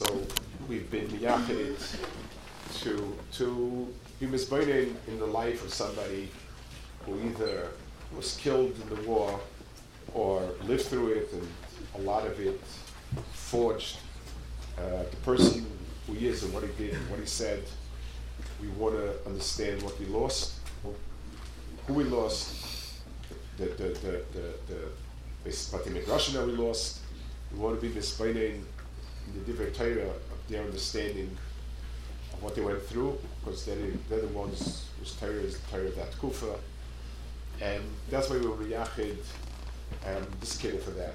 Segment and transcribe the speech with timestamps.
[0.00, 0.16] So
[0.68, 1.74] we've been yachid
[2.82, 6.30] to to be misburning in the life of somebody
[7.04, 7.70] who either
[8.16, 9.40] was killed in the war
[10.14, 11.48] or lived through it and
[11.96, 12.60] a lot of it
[13.32, 13.96] forged
[14.78, 15.66] uh, the person
[16.06, 17.64] who he is and what he did and what he said.
[18.62, 20.60] We want to understand what we lost,
[21.88, 23.02] who we lost,
[23.56, 24.78] the the the the, the,
[25.42, 25.50] the
[26.34, 27.00] that we lost.
[27.50, 28.77] We want to be misburning in
[29.34, 31.36] the different Torah of their understanding
[32.32, 33.76] of what they went through, because they're,
[34.08, 36.54] they're the ones whose Torah is the Torah of that Kufa.
[37.60, 39.18] And that's why we were Yachid
[40.06, 41.14] um, this kid for that.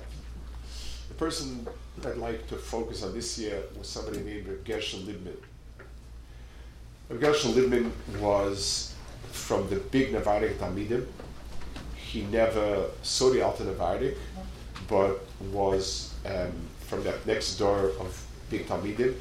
[1.10, 1.68] The person
[2.06, 5.38] I'd like to focus on this year was somebody named Gershon Libman.
[7.20, 8.94] Gershon Libman was
[9.32, 11.06] from the big Navardik Talmidim.
[11.96, 14.18] He never saw the Alta Navardik,
[14.88, 16.52] but was um,
[16.88, 19.16] from that next door of big Talmidim.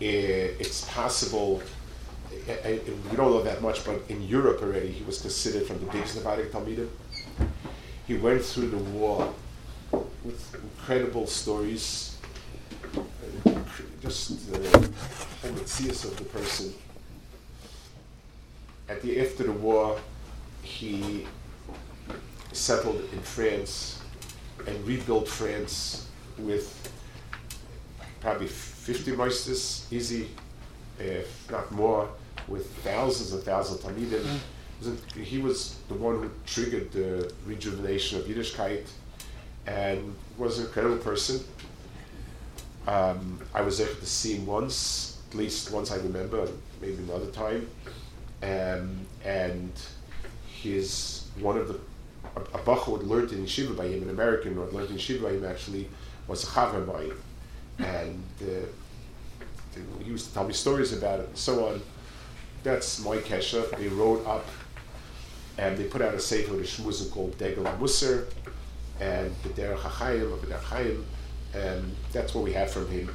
[0.00, 1.62] Eh, it's possible,
[2.48, 5.66] eh, eh, and we don't know that much, but in Europe already he was considered
[5.66, 6.88] from the biggest Navardik Talmidim.
[8.06, 9.32] He went through the war
[10.24, 12.16] with incredible stories,
[14.00, 16.72] just the uh, of the person.
[18.88, 19.98] At the after the war,
[20.62, 21.26] he
[22.52, 24.00] settled in France
[24.66, 26.09] and rebuilt France
[26.46, 26.92] with
[28.20, 30.28] probably 50 meisters, easy,
[30.98, 32.08] if not more,
[32.48, 34.38] with thousands and thousands of Talmidim.
[34.82, 35.22] Mm.
[35.22, 38.86] He was the one who triggered the rejuvenation of Yiddishkeit
[39.66, 41.44] and was an incredible person.
[42.86, 46.48] Um, I was able to see him once, at least once I remember,
[46.80, 47.68] maybe another time.
[48.42, 49.72] Um, and
[50.46, 51.78] he's one of the
[52.36, 54.90] a, a Bach who had learned in Yeshiva by him, an American who had learned
[54.90, 55.88] in Yeshiva by him actually,
[56.30, 57.22] was a Chaver him.
[57.78, 58.66] And uh,
[59.98, 61.82] he used to tell me stories about it and so on.
[62.62, 63.76] That's my Kesha.
[63.76, 64.46] They wrote up
[65.58, 68.28] and they put out a sefer with a shmuzin called Degel Musser
[69.00, 71.06] and the Derech HaChaim, of the Chaim,
[71.54, 73.14] and that's what we have from him.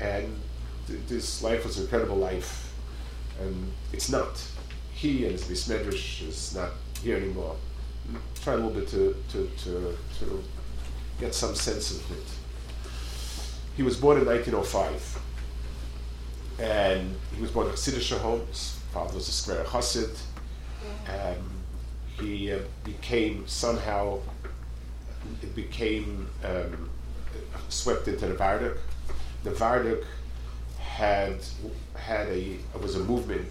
[0.00, 0.40] And
[0.88, 2.72] th- this life was an incredible life,
[3.40, 4.42] and it's not.
[4.92, 7.56] He and his Bismedrish is not here anymore
[8.42, 10.44] try a little bit to, to, to, to
[11.20, 12.24] get some sense of it.
[13.76, 15.22] He was born in 1905,
[16.60, 18.10] and he was born in Chassidish
[18.92, 20.16] father was a square Chassid.
[21.08, 21.50] Um,
[22.20, 24.18] he uh, became somehow,
[25.42, 26.90] it became um,
[27.68, 28.78] swept into the Varduk.
[29.44, 30.04] The Varduk
[30.78, 31.38] had
[31.94, 33.48] had a was a movement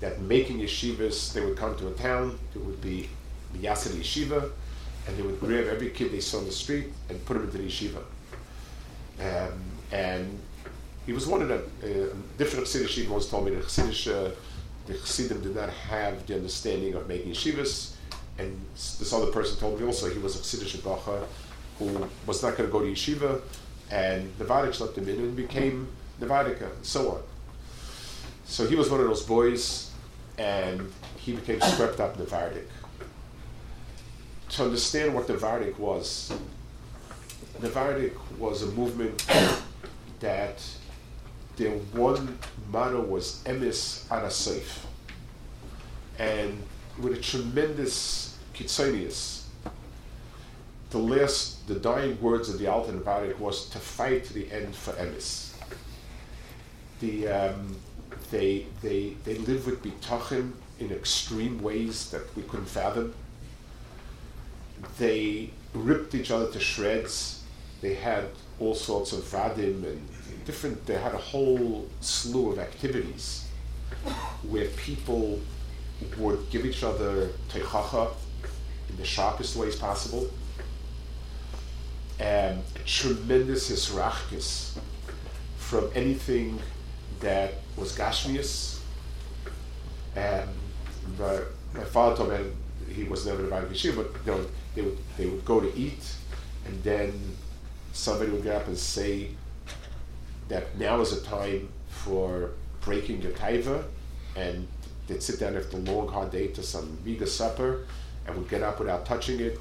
[0.00, 3.08] that making yeshivas, they would come to a town, It would be
[3.52, 4.50] the Yasser Yeshiva,
[5.06, 7.58] and they would grab every kid they saw on the street and put him into
[7.58, 8.02] the yeshiva.
[9.20, 10.38] Um, and
[11.06, 11.62] he was one of them.
[11.82, 14.34] Uh, different Chassidish yeshiva once told me that Chassidish, uh,
[14.86, 17.94] the Chassidim did not have the understanding of making yeshivas,
[18.38, 21.26] and this other person told me also he was a Chassidish Bacha
[21.78, 23.40] who was not going to go to yeshiva,
[23.90, 25.88] and the Vadik let him in and became
[26.18, 27.22] the Nevadika, and so on.
[28.44, 29.90] So he was one of those boys,
[30.38, 32.68] and he became swept up in the Vardik
[34.52, 36.32] to understand what the Vardik was,
[37.60, 39.26] the Vardik was a movement
[40.20, 40.62] that
[41.56, 42.38] their one
[42.70, 44.84] motto was emis arasif.
[46.18, 46.62] And
[47.00, 49.44] with a tremendous kitzonius,
[50.90, 54.76] the last, the dying words of the Altan Vardik was to fight to the end
[54.76, 55.54] for emis.
[57.00, 57.76] The, um,
[58.30, 63.14] they, they, they live with bitachon in extreme ways that we couldn't fathom
[64.98, 67.42] they ripped each other to shreds.
[67.80, 68.24] They had
[68.58, 70.08] all sorts of vadim and
[70.44, 70.86] different.
[70.86, 73.48] They had a whole slew of activities
[74.48, 75.40] where people
[76.18, 78.12] would give each other teichacha
[78.88, 80.28] in the sharpest ways possible,
[82.18, 84.78] and tremendous hisrachkis
[85.56, 86.58] from anything
[87.20, 88.80] that was gashmius.
[90.14, 90.48] And
[91.18, 91.40] my,
[91.72, 92.50] my father told me
[92.92, 95.74] he was never invited to yeshiva, but you know, they would they would go to
[95.76, 96.16] eat,
[96.66, 97.12] and then
[97.92, 99.28] somebody would get up and say
[100.48, 103.84] that now is a time for breaking your taiva,
[104.36, 104.66] and
[105.06, 107.86] they'd sit down after a long hard day to some mega supper,
[108.26, 109.58] and would get up without touching it.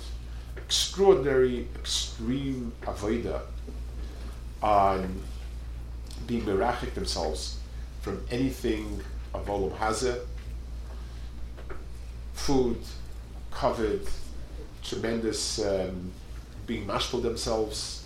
[0.57, 3.41] Extraordinary, extreme avoida
[4.61, 5.21] on
[6.27, 7.57] being merachik themselves
[8.01, 9.01] from anything
[9.33, 10.19] of olam hazeh,
[12.33, 12.77] food,
[13.49, 14.07] covered,
[14.83, 16.11] tremendous um,
[16.65, 18.05] being mashpul themselves,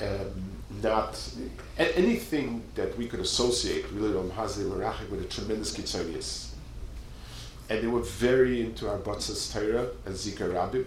[0.00, 0.32] um,
[0.82, 1.18] not
[1.78, 4.12] a- anything that we could associate really
[5.10, 6.50] with a tremendous Kitzonius.
[7.68, 10.86] And they were very into our Arbatz's Torah and Zika Rabbim.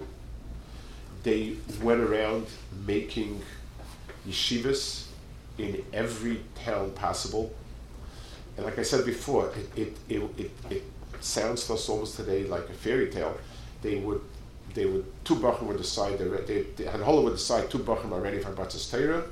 [1.24, 2.48] They went around
[2.86, 3.42] making
[4.28, 5.06] yeshivas
[5.58, 7.54] in every town possible.
[8.56, 10.84] And like I said before, it, it, it, it, it
[11.20, 13.38] sounds to us almost today like a fairy tale.
[13.82, 14.22] They would
[14.74, 18.40] they would two bachim would decide they, they, they would decide two bachim are ready
[18.40, 19.24] for Batzis Torah.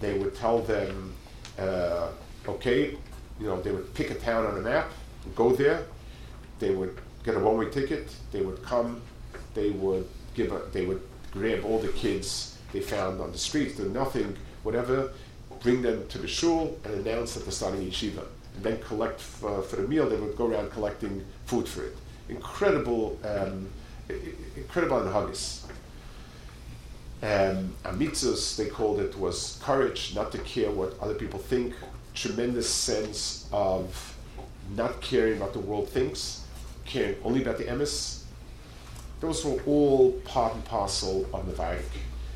[0.00, 1.14] They would tell them,
[1.58, 2.08] uh,
[2.48, 2.96] okay,
[3.38, 4.90] you know, they would pick a town on a map,
[5.34, 5.84] go there.
[6.58, 8.14] They would get a one-way ticket.
[8.32, 9.02] They would come.
[9.54, 10.60] They would give a.
[10.72, 15.12] They would grab all the kids they found on the streets, do nothing, whatever,
[15.60, 18.24] bring them to the shul and announce that they're starting yeshiva.
[18.56, 20.08] And then collect for, for the meal.
[20.08, 21.96] They would go around collecting food for it.
[22.28, 23.18] Incredible.
[23.24, 23.68] Um,
[24.56, 25.64] incredible anhagis.
[27.22, 31.74] Um, amitzos, they called it, was courage, not to care what other people think,
[32.14, 34.16] tremendous sense of
[34.74, 36.44] not caring what the world thinks,
[36.86, 38.22] caring only about the emes.
[39.20, 41.82] Those were all part and parcel of the Vairik.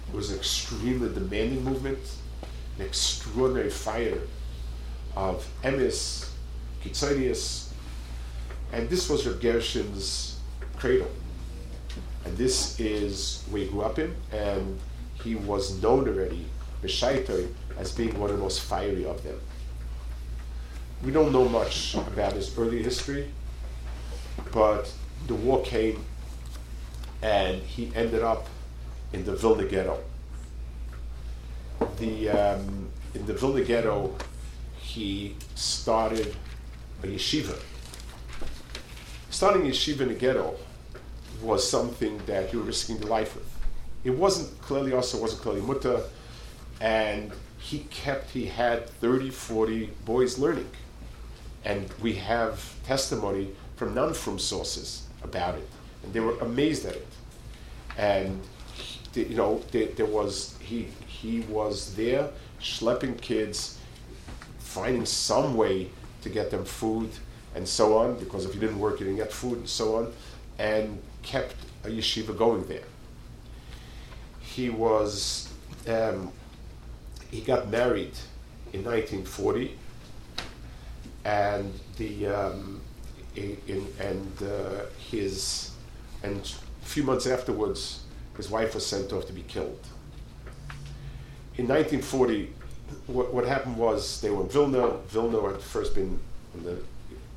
[0.08, 1.98] It was an extremely demanding movement,
[2.78, 4.20] an extraordinary fire
[5.16, 6.28] of emes,
[6.84, 7.68] kitzonius,
[8.72, 10.38] and this was Reb Gershon's
[10.76, 11.08] cradle.
[12.24, 14.78] And this is where he grew up in, and
[15.22, 16.46] he was known already,
[16.82, 17.48] Beshaitoi,
[17.78, 19.40] as being one of the most fiery of them.
[21.04, 23.30] We don't know much about his early history,
[24.52, 24.90] but
[25.26, 26.04] the war came,
[27.22, 28.46] and he ended up
[29.12, 29.98] in the Vilna ghetto.
[31.98, 34.14] The, um, in the Vilna ghetto,
[34.78, 36.34] he started
[37.02, 37.58] a yeshiva.
[39.30, 40.56] Starting a yeshiva in the ghetto
[41.44, 43.50] was something that you were risking your life with.
[44.04, 46.02] It wasn't clearly also wasn't clearly mutter,
[46.80, 50.70] and he kept he had 30, 40 boys learning.
[51.64, 55.68] And we have testimony from non-from sources about it.
[56.02, 57.06] And they were amazed at it.
[57.96, 58.42] And
[59.14, 62.28] you know, there, there was he he was there
[62.60, 63.78] schlepping kids,
[64.58, 65.90] finding some way
[66.22, 67.10] to get them food
[67.54, 70.12] and so on, because if you didn't work, you didn't get food and so on.
[70.58, 72.84] And kept a yeshiva going there.
[74.40, 75.48] He was,
[75.88, 76.32] um,
[77.30, 78.12] he got married
[78.72, 79.76] in 1940,
[81.24, 82.80] and the um,
[83.36, 85.72] in, and uh, his
[86.22, 88.00] and a few months afterwards,
[88.36, 89.80] his wife was sent off to be killed.
[91.56, 92.52] In 1940,
[93.06, 94.96] what, what happened was they were in Vilna.
[95.08, 96.18] Vilna had first been
[96.62, 96.78] the,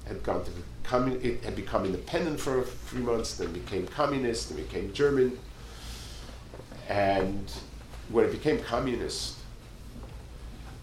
[0.06, 0.52] had gone to
[0.92, 5.38] it had become independent for a few months, then became communist, then became German.
[6.88, 7.52] And
[8.10, 9.36] when it became communist,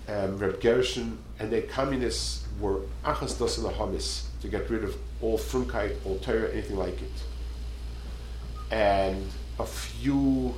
[0.09, 5.39] um, Reb Gershon and the communists were achas dos hamis to get rid of all
[5.39, 7.13] frumkeit, all Torah, anything like it.
[8.71, 9.27] And
[9.59, 10.55] a few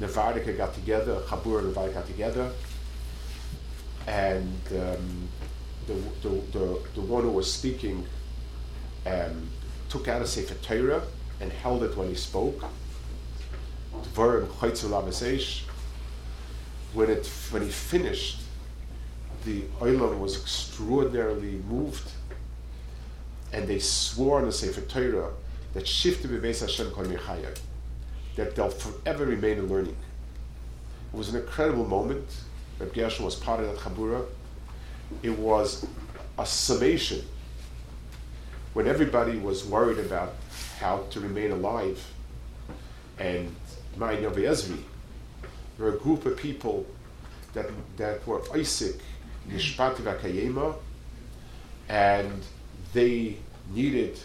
[0.00, 2.50] Nevardika got together, Chabur and Nevardika got together,
[4.06, 5.28] and um,
[5.86, 8.06] the, the, the, the one who was speaking
[9.06, 9.48] um,
[9.88, 11.02] took out a Sefer Torah
[11.40, 12.64] and held it when he spoke.
[16.94, 18.40] When, it, when he finished,
[19.44, 22.10] the Olam was extraordinarily moved,
[23.52, 25.30] and they swore on the Sefer Torah
[25.74, 27.06] that Shifte Bebeis Hashem Kol
[28.36, 29.96] that they'll forever remain in learning.
[31.12, 32.26] It was an incredible moment.
[32.78, 34.24] Reb Gershon was part of that Chabura.
[35.22, 35.86] It was
[36.38, 37.24] a summation
[38.74, 40.34] when everybody was worried about
[40.78, 42.04] how to remain alive,
[43.18, 43.54] and
[43.96, 44.78] Mayin Ezri
[45.78, 46.86] were a group of people
[47.54, 49.00] that, that were Isaac,
[49.48, 50.76] Nishpati Vakayema,
[51.88, 52.42] and
[52.92, 53.36] they
[53.74, 54.18] needed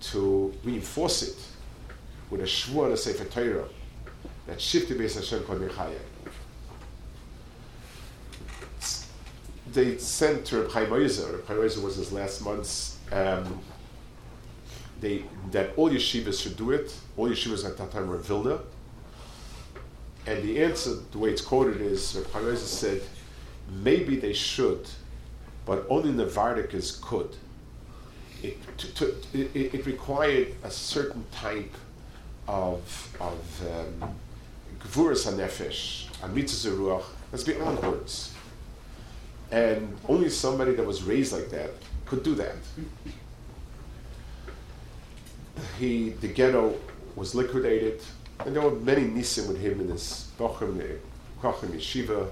[0.00, 1.36] to reinforce it
[2.30, 3.68] with a shvur and a sefer Torah
[4.46, 5.58] that shifted Beis Hashem Kol
[9.72, 11.36] They sent to Reb Chaim Ozer.
[11.36, 13.60] Reb Chaim Ozer was his last months um,
[15.00, 16.94] they, that all yeshivas should do it.
[17.16, 18.60] All yeshivas at that time were Vilna.
[20.26, 23.02] And the answer, the way it's quoted is, Rabbi said,
[23.82, 24.88] maybe they should,
[25.64, 27.34] but only Navardikas could.
[28.42, 29.04] It, to, to,
[29.34, 31.74] it, it, required a certain type
[32.48, 32.80] of
[33.20, 33.38] of
[34.80, 37.02] gvuras um, hanefesh, amitzah.
[37.30, 38.32] That's beyond words,
[39.50, 41.70] and only somebody that was raised like that
[42.06, 42.56] could do that
[45.78, 46.74] he, the ghetto
[47.16, 48.00] was liquidated,
[48.44, 50.98] and there were many nisim with him in this Bochum,
[51.42, 52.28] Kochim Yeshiva.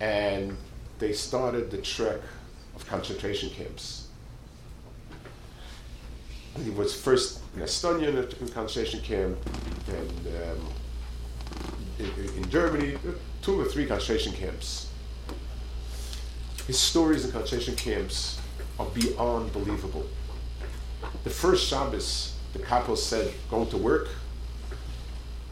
[0.00, 0.56] and
[0.98, 2.20] they started the trek
[2.76, 4.08] of concentration camps.
[6.62, 9.38] He was first in Estonia in a concentration camp,
[9.88, 10.68] and um,
[11.98, 12.98] in, in, Germany,
[13.42, 14.88] two or three concentration camps.
[16.66, 18.38] His stories in concentration camps
[18.78, 20.06] are beyond believable.
[21.24, 24.08] The first Shabbos, the capo said, going to work,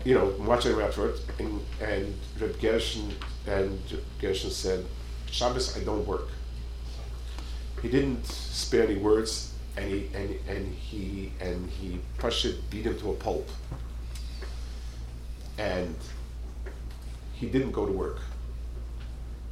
[0.05, 3.13] you know, watching afterwards, and, and Reb Gershon,
[3.47, 3.81] and
[4.21, 4.85] Gershon said,
[5.31, 6.29] Shabbos, I don't work.
[7.83, 12.99] He didn't spare any words, and he and, and he and he Pasha beat him
[12.99, 13.49] to a pulp.
[15.59, 15.95] And
[17.35, 18.19] he didn't go to work.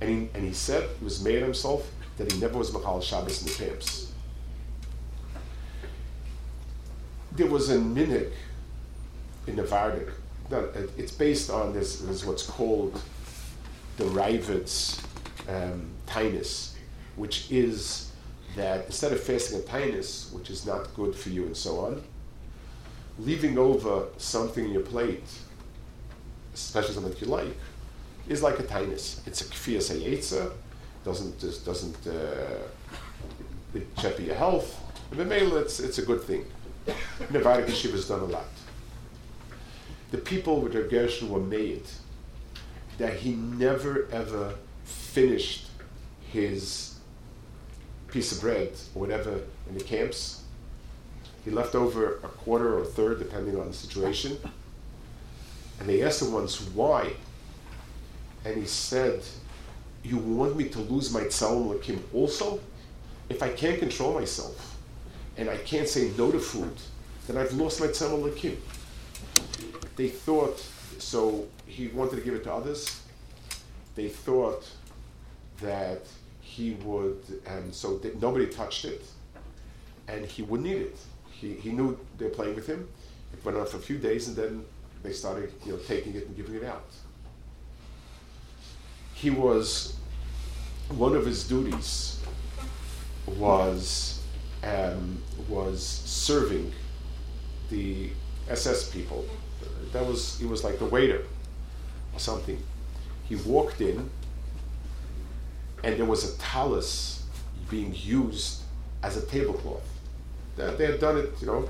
[0.00, 3.00] And he, and he said, he was mad at himself, that he never was Machal
[3.00, 4.12] Shabbos in the camps.
[7.36, 8.32] There was a minig
[9.46, 10.10] in the Vardik.
[10.96, 12.98] It's based on this, is what's called
[13.98, 15.02] the Ravid's
[15.46, 16.72] um, tinus,
[17.16, 18.10] which is
[18.54, 22.02] that instead of fasting a tinus, which is not good for you and so on,
[23.18, 25.28] leaving over something in your plate,
[26.54, 27.54] especially something that you like,
[28.28, 29.26] is like a tinus.
[29.26, 30.52] It's a kfiyas hayetza,
[31.04, 32.62] doesn't just doesn't uh,
[33.98, 34.80] check your health.
[35.12, 36.46] In the male, it's it's a good thing.
[37.30, 38.44] Nevada Yeshiva has done a lot.
[40.10, 41.82] The people with their Gershon were made
[42.98, 45.66] that he never ever finished
[46.30, 46.94] his
[48.08, 50.42] piece of bread or whatever in the camps.
[51.44, 54.38] He left over a quarter or a third, depending on the situation.
[55.78, 57.12] And they asked him once why.
[58.44, 59.22] And he said,
[60.02, 62.60] You want me to lose my tzalim lakim also?
[63.28, 64.65] If I can't control myself
[65.36, 66.72] and I can't say no to food,
[67.26, 68.56] then I've lost my tzalim lakim.
[69.96, 70.58] They thought,
[70.98, 73.02] so he wanted to give it to others.
[73.94, 74.68] They thought
[75.60, 76.02] that
[76.40, 79.04] he would, and so nobody touched it,
[80.08, 80.98] and he wouldn't eat it.
[81.30, 82.88] He, he knew they're playing with him.
[83.32, 84.64] It went on for a few days, and then
[85.02, 86.86] they started, you know, taking it and giving it out.
[89.14, 89.96] He was
[90.88, 92.20] one of his duties
[93.26, 94.15] was
[94.66, 96.72] um, was serving
[97.70, 98.10] the
[98.48, 99.24] SS people.
[99.92, 101.22] That was he was like the waiter
[102.12, 102.62] or something.
[103.28, 104.10] He walked in
[105.84, 107.24] and there was a talus
[107.70, 108.62] being used
[109.02, 109.86] as a tablecloth.
[110.56, 111.68] They had done it, you know.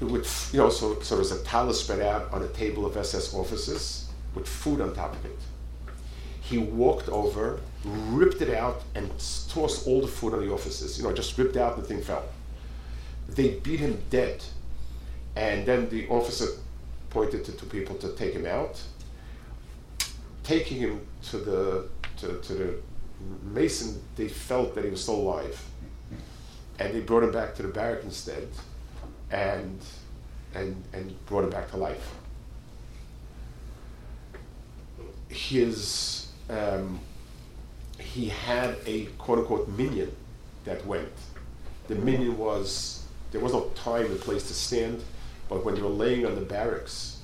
[0.00, 2.86] it would, you know, so, so there was a talus spread out on a table
[2.86, 5.38] of SS officers with food on top of it.
[6.50, 9.08] He walked over, ripped it out, and
[9.48, 10.98] tossed all the food on the officers.
[10.98, 12.24] You know, just ripped out, the thing fell.
[13.28, 14.42] They beat him dead.
[15.36, 16.46] And then the officer
[17.08, 18.82] pointed to two people to take him out.
[20.42, 22.74] Taking him to the to, to the
[23.44, 25.64] Mason, they felt that he was still alive,
[26.80, 28.48] and they brought him back to the barrack instead,
[29.30, 29.78] and
[30.54, 32.12] and and brought him back to life.
[35.28, 37.00] His um,
[37.98, 40.14] he had a quote unquote minyan
[40.64, 41.08] that went.
[41.88, 45.02] The minyan was there was no time and place to stand,
[45.48, 47.18] but when they were laying on the barracks,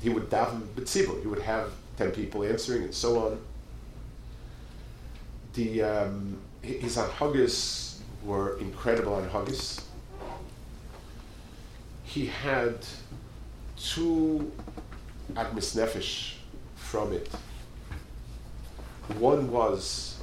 [0.00, 1.20] he would daven b'tzibur.
[1.20, 3.40] He would have ten people answering and so on.
[5.54, 9.82] The um, his anhagas were incredible anhagas.
[12.04, 12.78] He had
[13.76, 14.52] two
[15.34, 16.34] agmis nefesh
[16.76, 17.28] from it.
[19.18, 20.18] One was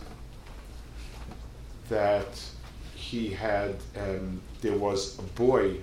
[1.90, 2.42] that
[2.96, 5.78] he had um, there was a boy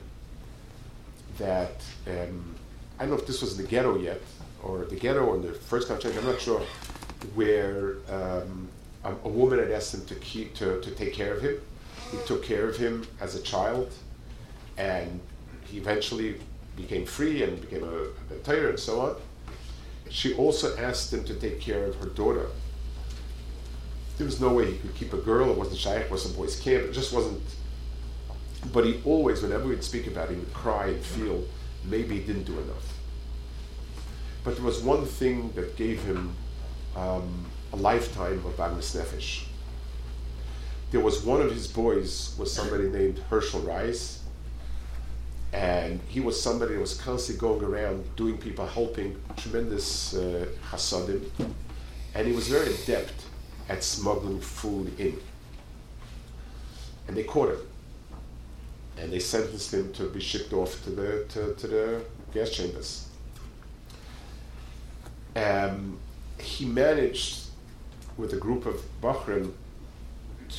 [1.38, 2.54] that um,
[2.98, 4.20] I don't know if this was in the ghetto yet,
[4.62, 6.62] or the ghetto or the first country, I'm not sure,
[7.34, 8.68] where um,
[9.04, 11.60] a, a, woman had asked him to keep to, to take care of him.
[12.10, 13.92] He took care of him as a child,
[14.78, 15.20] and
[15.64, 16.36] he eventually
[16.76, 19.16] became free and became a, a and so on.
[20.08, 22.46] She also asked him to take care of her daughter.
[24.16, 25.50] There was no way he could keep a girl.
[25.50, 25.96] It wasn't shy.
[25.96, 26.84] It wasn't boys' camp.
[26.84, 27.42] It just wasn't.
[28.72, 31.44] But he always, whenever we'd speak about it, he would cry and feel
[31.84, 32.94] maybe he didn't do enough.
[34.42, 36.34] But there was one thing that gave him
[36.94, 39.44] um, a lifetime of Agmis Nefesh.
[40.90, 44.22] There was one of his boys was somebody named Herschel Rice,
[45.52, 51.28] and he was somebody that was constantly going around doing people, helping tremendous uh, hasadim,
[52.14, 53.26] and he was very adept
[53.68, 55.18] at smuggling food in.
[57.08, 57.60] And they caught him,
[58.98, 63.08] and they sentenced him to be shipped off to the to, to the gas chambers.
[65.36, 65.98] Um,
[66.40, 67.46] he managed
[68.16, 69.52] with a group of bachrim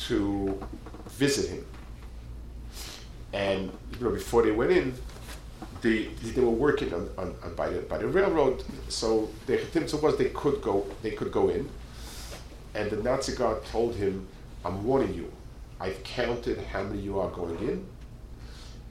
[0.06, 0.60] to
[1.08, 1.66] visit him.
[3.32, 4.94] And you know, before they went in,
[5.82, 9.60] they, they were working on, on, on by, the, by the railroad, so the
[10.02, 11.68] was they could go they could go in.
[12.78, 14.28] And the Nazi guard told him,
[14.64, 15.32] I'm warning you,
[15.80, 17.84] I've counted how many you are going in,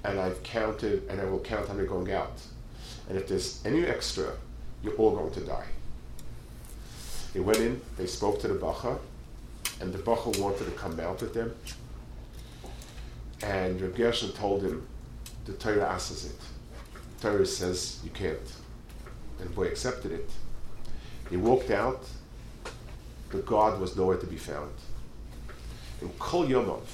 [0.04, 2.38] and I've counted and I will count how many going out.
[3.08, 4.34] And if there's any extra,
[4.84, 5.68] you're all going to die.
[7.34, 9.00] They went in, they spoke to the Bacha,
[9.80, 11.56] and the Bacha wanted to come out with them.
[13.42, 14.86] And Reb Gershon told him,
[15.46, 16.40] the Torah asks it.
[17.20, 18.52] The Torah says you can't.
[19.40, 20.30] And the boy accepted it.
[21.30, 22.04] He walked out,
[23.32, 24.72] the God was nowhere to be found.
[26.02, 26.86] In Kol Yomov,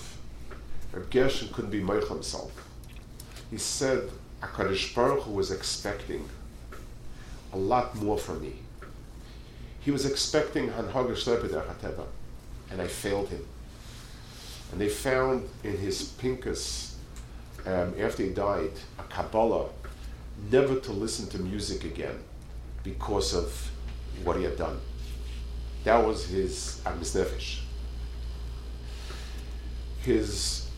[0.92, 2.52] Reb Gershon couldn't be Meich himself.
[3.52, 4.10] He said,
[4.42, 6.28] HaKadosh Baruch Hu was expecting
[7.52, 8.56] a lot more from me.
[9.82, 12.06] He was expecting Hanhaga Shlepeder Hateva,
[12.72, 13.46] and I failed him.
[14.72, 16.94] And they found in his Pinkus,
[17.66, 19.70] um, after he died, a Kabbalah
[20.52, 22.20] never to listen to music again
[22.84, 23.72] because of
[24.24, 24.80] what he had done.
[25.84, 27.60] That was his Agmis Nefesh.
[30.02, 30.70] His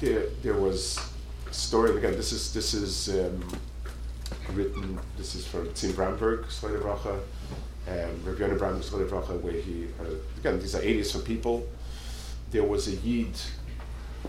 [0.00, 0.98] there, there was
[1.48, 2.12] a story again.
[2.12, 3.46] This is this is um,
[4.52, 4.98] written.
[5.18, 7.20] This is from Tim Bramberg, Sloane Bracha,
[7.88, 11.68] um, Rabbi Yonah Bramberg, Bracha, where he uh, again these are 80s from people.
[12.50, 13.36] There was a yid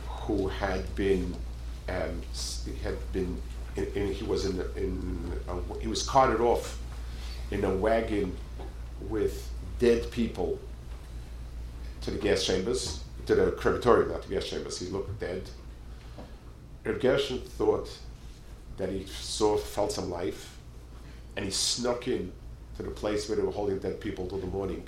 [0.08, 1.34] who had been
[1.88, 2.22] um,
[2.84, 3.42] had been
[3.76, 6.78] he was in in a, he was carted off
[7.52, 8.36] in a wagon
[9.10, 10.60] with dead people
[12.02, 14.80] to the gas chambers to the crematorium, not the gas chambers.
[14.80, 15.44] He looked dead.
[16.84, 17.90] Reb Gershon thought
[18.78, 20.58] that he saw, felt some life,
[21.36, 22.32] and he snuck in
[22.78, 24.86] to the place where they were holding dead people till the morning,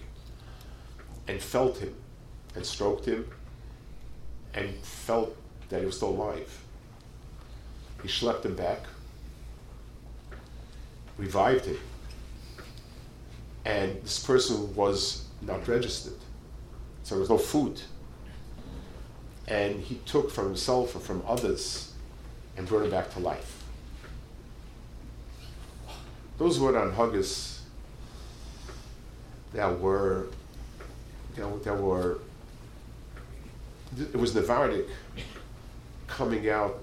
[1.27, 1.93] and felt him,
[2.55, 3.27] and stroked him,
[4.53, 5.35] and felt
[5.69, 6.61] that he was still alive.
[8.01, 8.81] He schlepped him back,
[11.17, 11.77] revived him,
[13.65, 16.17] and this person was not registered,
[17.03, 17.81] so there was no food
[19.47, 21.93] and he took from himself or from others
[22.57, 23.63] and brought him back to life.
[26.37, 27.59] Those were on Huggis
[29.53, 30.27] that were
[31.35, 32.19] that, that were
[33.97, 34.87] it was Navardic
[36.07, 36.79] coming out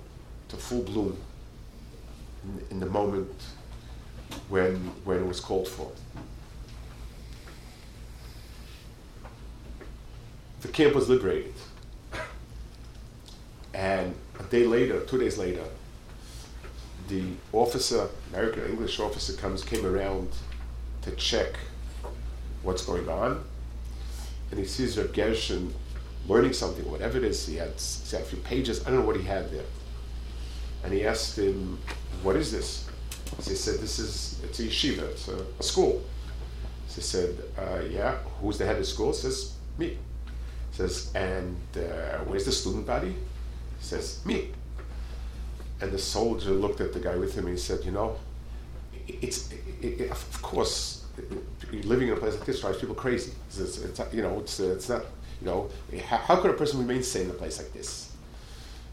[0.48, 1.16] to full bloom
[2.44, 3.30] in, in the moment
[4.48, 5.90] when when it was called for.
[10.62, 11.54] The camp was liberated.
[13.74, 15.64] And a day later, two days later,
[17.08, 20.28] the officer, American English officer, comes came around
[21.02, 21.56] to check
[22.62, 23.42] what's going on,
[24.50, 25.74] and he sees Reb Gershon
[26.28, 27.44] learning something, whatever it is.
[27.46, 28.86] He had, he had a few pages.
[28.86, 29.64] I don't know what he had there,
[30.84, 31.78] and he asked him,
[32.22, 32.88] "What is this?"
[33.40, 35.10] So he said, "This is it's a yeshiva.
[35.10, 36.04] It's a, a school."
[36.86, 39.98] So he said, uh, "Yeah, who's the head of school?" He says, "Me."
[40.72, 43.14] Says, "And uh, where's the student body?"
[43.82, 44.48] Says, Me.
[45.80, 48.16] And the soldier looked at the guy with him and he said, You know,
[49.06, 49.50] it's,
[49.82, 51.04] it, it, of course,
[51.72, 53.32] living in a place like this drives people crazy.
[53.48, 55.02] It's, it's, you know, it's, it's not,
[55.40, 55.68] you know,
[56.06, 58.12] how, how could a person remain sane in a place like this?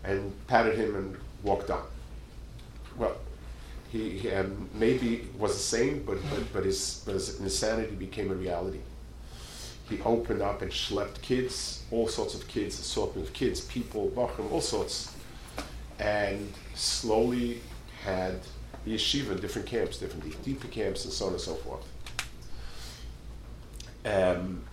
[0.03, 1.83] And patted him and walked on.
[2.97, 3.15] Well,
[3.91, 8.35] he, he um, maybe was sane, but, but, but, his, but his insanity became a
[8.35, 8.79] reality
[9.89, 14.52] he opened up and schlepped kids, all sorts of kids, assortment of kids, people, bachrim,
[14.52, 15.15] all sorts,
[15.97, 17.62] and slowly
[18.04, 18.39] had
[18.86, 21.86] the yeshiva different camps, different deeper camps, and so on and so forth.
[24.06, 24.63] Um,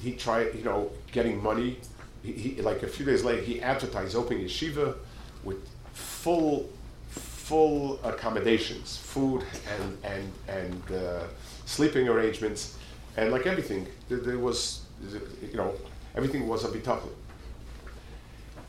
[0.00, 1.78] he tried, you know, getting money.
[2.22, 4.96] He, he, like a few days later, he advertised opening yeshiva
[5.44, 6.68] with full,
[7.08, 9.44] full accommodations, food
[9.78, 11.24] and and and uh,
[11.64, 12.76] sleeping arrangements
[13.16, 15.74] and like everything, there, was, you know,
[16.14, 17.10] everything was a bitachon.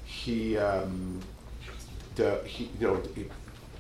[0.04, 1.22] He, um,
[2.16, 3.02] the, he, you know,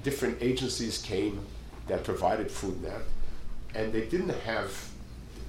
[0.03, 1.39] different agencies came
[1.87, 3.01] that provided food net,
[3.75, 4.71] and they didn't have,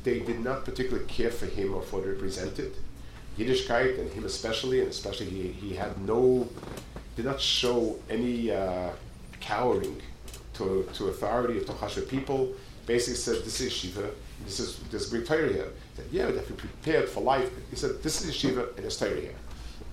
[0.03, 2.74] they did not particularly care for him or for the represented.
[3.38, 6.48] Yiddishkeit, and him especially, and especially he, he had no,
[7.16, 8.90] did not show any uh,
[9.40, 10.00] cowering
[10.55, 12.53] to, to authority, or to Chashav people.
[12.86, 14.10] Basically said, this is Shiva,
[14.44, 15.68] this is this Greek Torah here.
[15.96, 17.50] He said, yeah, if you prepared for life.
[17.70, 19.34] He said, this is yeshiva and it's Torah here.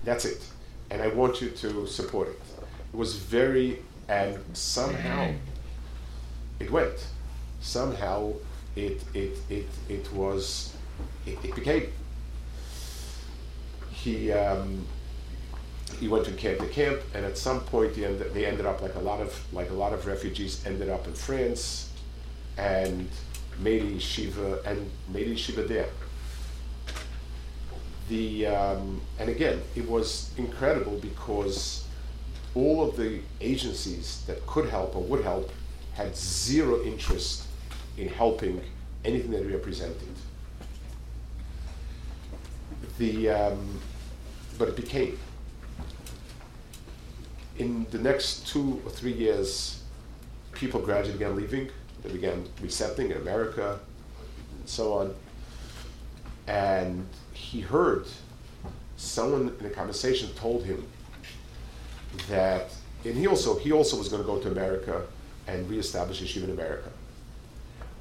[0.04, 0.42] That's it.
[0.90, 2.40] And I want you to support it.
[2.92, 3.78] It was very,
[4.08, 5.32] and somehow
[6.60, 7.06] it went.
[7.60, 8.34] Somehow
[8.76, 10.74] it, it, it, it was,
[11.24, 11.90] it, it became.
[13.90, 14.84] He, um,
[15.98, 18.94] he went from camp to camp, and at some point he they ended up like
[18.96, 21.90] a lot of like a lot of refugees ended up in France,
[22.56, 23.08] and
[23.58, 25.88] made a yeshiva and made a yeshiva there.
[28.08, 31.86] The um, and again, it was incredible because
[32.54, 35.50] all of the agencies that could help or would help
[35.94, 37.46] had zero interest
[37.96, 38.60] in helping
[39.04, 40.08] anything that he represented.
[42.98, 43.80] The um,
[44.58, 45.18] but it became
[47.58, 49.82] in the next two or three years,
[50.52, 51.70] people gradually began leaving.
[52.02, 53.78] They began resetting in America
[54.58, 55.14] and so on.
[56.46, 58.06] And he heard
[58.96, 60.86] someone in a conversation told him
[62.28, 65.02] that, and he also he also was going to go to America
[65.46, 66.90] and reestablish yeshiva in America.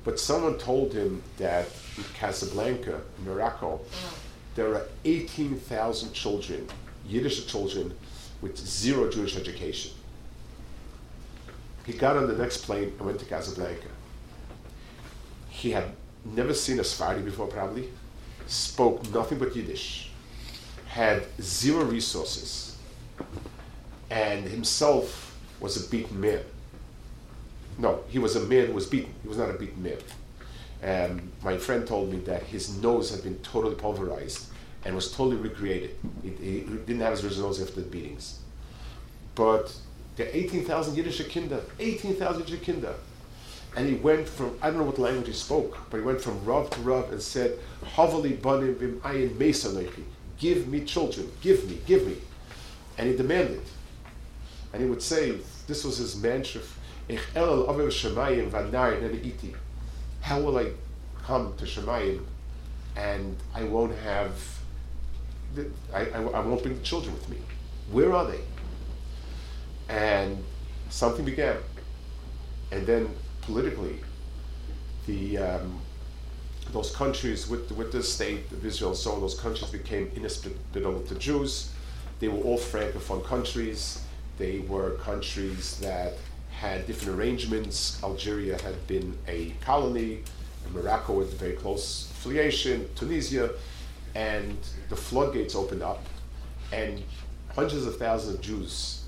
[0.04, 4.16] But someone told him that in Casablanca, Morocco, mm.
[4.56, 6.68] there are 18,000 children,
[7.08, 7.94] Yiddish children,
[8.42, 9.92] with zero Jewish education.
[11.86, 13.88] He got on the next plane and went to Casablanca.
[15.50, 15.86] He had
[16.24, 17.90] never seen a Sephardi before, probably,
[18.48, 20.12] spoke nothing but Yiddish,
[20.88, 22.78] had zero resources,
[24.10, 26.42] and himself was a beaten man.
[27.78, 29.14] No, he was a man who was beaten.
[29.22, 29.98] He was not a beaten man.
[30.82, 34.48] And my friend told me that his nose had been totally pulverized
[34.84, 35.96] and was totally recreated.
[36.24, 38.40] He, didn't have his nose after the beatings.
[39.36, 39.74] But
[40.16, 42.94] there are 18,000 Yiddish kinder, 18,000 Yiddish kinder.
[43.76, 46.44] And he went from, I don't know what language he spoke, but he went from
[46.44, 47.58] Rav to Rav and said,
[47.96, 49.90] Havali banim bim ayin.
[50.38, 52.18] Give me children, give me, give me.
[52.98, 53.62] And he demanded.
[54.74, 56.62] And he would say, this was his mantra,
[57.08, 59.56] Ich elel aver shemayim v'nayim iti.
[60.22, 60.72] how will I
[61.24, 62.24] come to Shemayim
[62.96, 64.34] and I won't have,
[65.94, 67.38] I, I, I won't bring the children with me?
[67.92, 68.40] Where are they?
[69.92, 70.42] And
[70.90, 71.58] something began.
[72.72, 73.10] And then
[73.42, 73.98] politically,
[75.06, 75.82] the, um,
[76.72, 81.72] those countries with, with the state of Israel, so those countries became inhospitable to Jews.
[82.20, 84.02] They were all Francophone countries.
[84.38, 86.14] They were countries that
[86.52, 88.02] had different arrangements.
[88.02, 90.24] Algeria had been a colony,
[90.72, 93.52] Morocco was a very close affiliation, Tunisia,
[94.16, 94.58] and
[94.90, 96.06] the floodgates opened up,
[96.72, 97.04] and
[97.56, 99.01] hundreds of thousands of Jews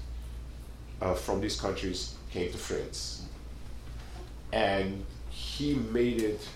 [1.03, 3.25] uh, from these countries came to France.
[4.53, 6.47] And he made it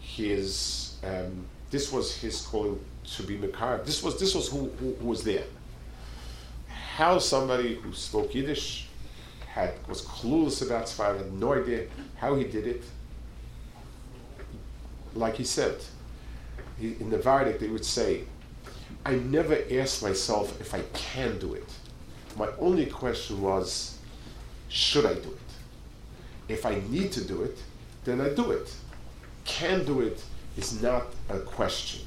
[0.00, 2.78] his, um, this was his calling
[3.16, 3.82] to be Makar.
[3.84, 5.44] This was, this was who, who, who was there.
[6.96, 8.88] How somebody who spoke Yiddish,
[9.46, 11.86] had was clueless about Sfar, had no idea
[12.16, 12.82] how he did it.
[15.14, 15.76] Like he said,
[16.78, 18.24] he, in the Vardik they would say,
[19.04, 21.68] I never asked myself if I can do it.
[22.36, 23.98] My only question was,
[24.68, 26.52] should I do it?
[26.52, 27.58] If I need to do it,
[28.04, 28.74] then I do it.
[29.44, 30.22] Can do it
[30.56, 32.00] is not a question.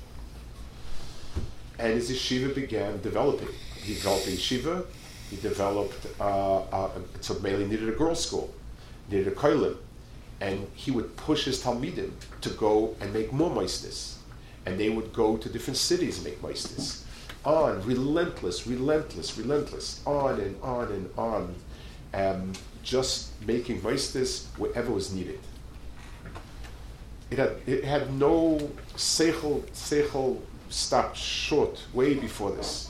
[1.78, 3.50] And his yeshiva began developing.
[3.82, 4.86] He developed a yeshiva,
[5.30, 6.90] he developed, uh, uh,
[7.22, 8.54] so mainly needed a girls' school,
[9.10, 9.78] needed a koilim,
[10.40, 12.12] and he would push his talmidim
[12.42, 14.16] to go and make more moistus,
[14.66, 17.05] and they would go to different cities and make moistus.
[17.46, 21.56] On, relentless, relentless, relentless, on and on and on,
[22.14, 25.40] um, just making moistus wherever was needed.
[27.30, 28.58] It had, it had no
[28.96, 32.90] seichel, seichel stopped short way before this,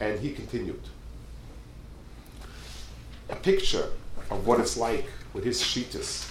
[0.00, 0.82] and he continued
[3.28, 3.88] a picture
[4.30, 6.24] of what it's like with his shitas.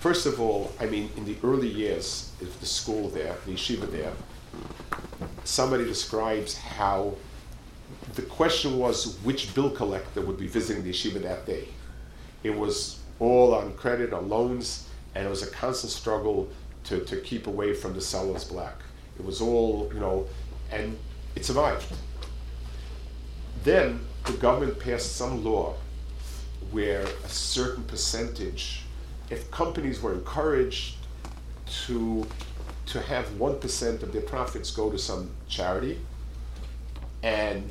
[0.00, 3.90] First of all, I mean, in the early years of the school there, the yeshiva
[3.90, 4.12] there,
[5.44, 7.14] somebody describes how
[8.14, 11.68] the question was which bill collector would be visiting the yeshiva that day.
[12.42, 16.48] It was all on credit, on loans, and it was a constant struggle
[16.84, 18.76] to, to keep away from the seller's black.
[19.18, 20.26] It was all, you know,
[20.70, 20.98] and
[21.36, 21.86] it survived.
[23.62, 25.74] Then the government passed some law
[26.70, 28.82] where a certain percentage,
[29.30, 30.96] if companies were encouraged
[31.86, 32.26] to
[32.92, 35.98] to have one percent of their profits go to some charity,
[37.22, 37.70] and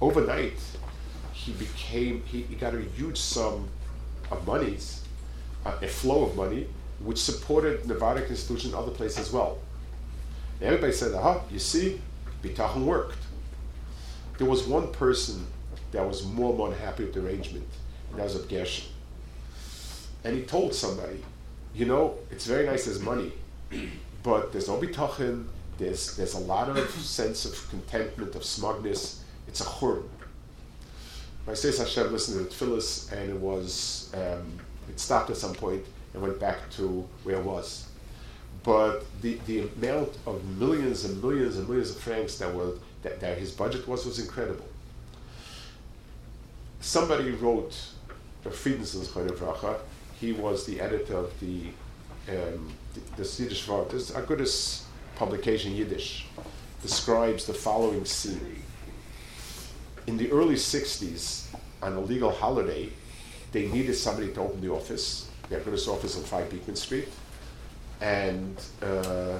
[0.00, 0.58] overnight
[1.32, 3.68] he became he, he got a huge sum
[4.30, 5.04] of monies,
[5.64, 6.66] uh, a flow of money,
[7.00, 9.58] which supported Nevadic institutions and other places as well.
[10.60, 12.00] And everybody said, "Aha, you see,
[12.42, 13.18] Bitachon worked."
[14.38, 15.46] There was one person
[15.92, 17.68] that was more and more unhappy with the arrangement
[18.14, 18.86] and that was a Gershon.
[20.22, 21.22] And he told somebody,
[21.74, 23.32] you know, it's very nice as money,
[24.24, 25.44] but there's no bitachon.
[25.78, 29.22] There's there's a lot of sense of contentment, of smugness.
[29.46, 30.08] It's a churm.
[31.46, 34.58] My says Hashem listened to tefillas, and it was um,
[34.88, 37.86] it stopped at some point and went back to where it was.
[38.62, 43.20] But the, the amount of millions and millions and millions of francs that were that,
[43.20, 44.66] that his budget was was incredible.
[46.80, 47.76] Somebody wrote
[48.42, 49.10] Friedenson's.
[50.18, 51.66] He was the editor of the
[52.28, 52.72] um,
[53.16, 53.90] the, Yiddish Wort.
[53.90, 54.82] This Agudas
[55.16, 56.26] publication Yiddish
[56.82, 58.62] describes the following scene.
[60.06, 61.46] In the early 60s,
[61.82, 62.90] on a legal holiday,
[63.52, 67.08] they needed somebody to open the office, the Agudas office on 5 Beekman Street
[68.00, 69.38] and uh,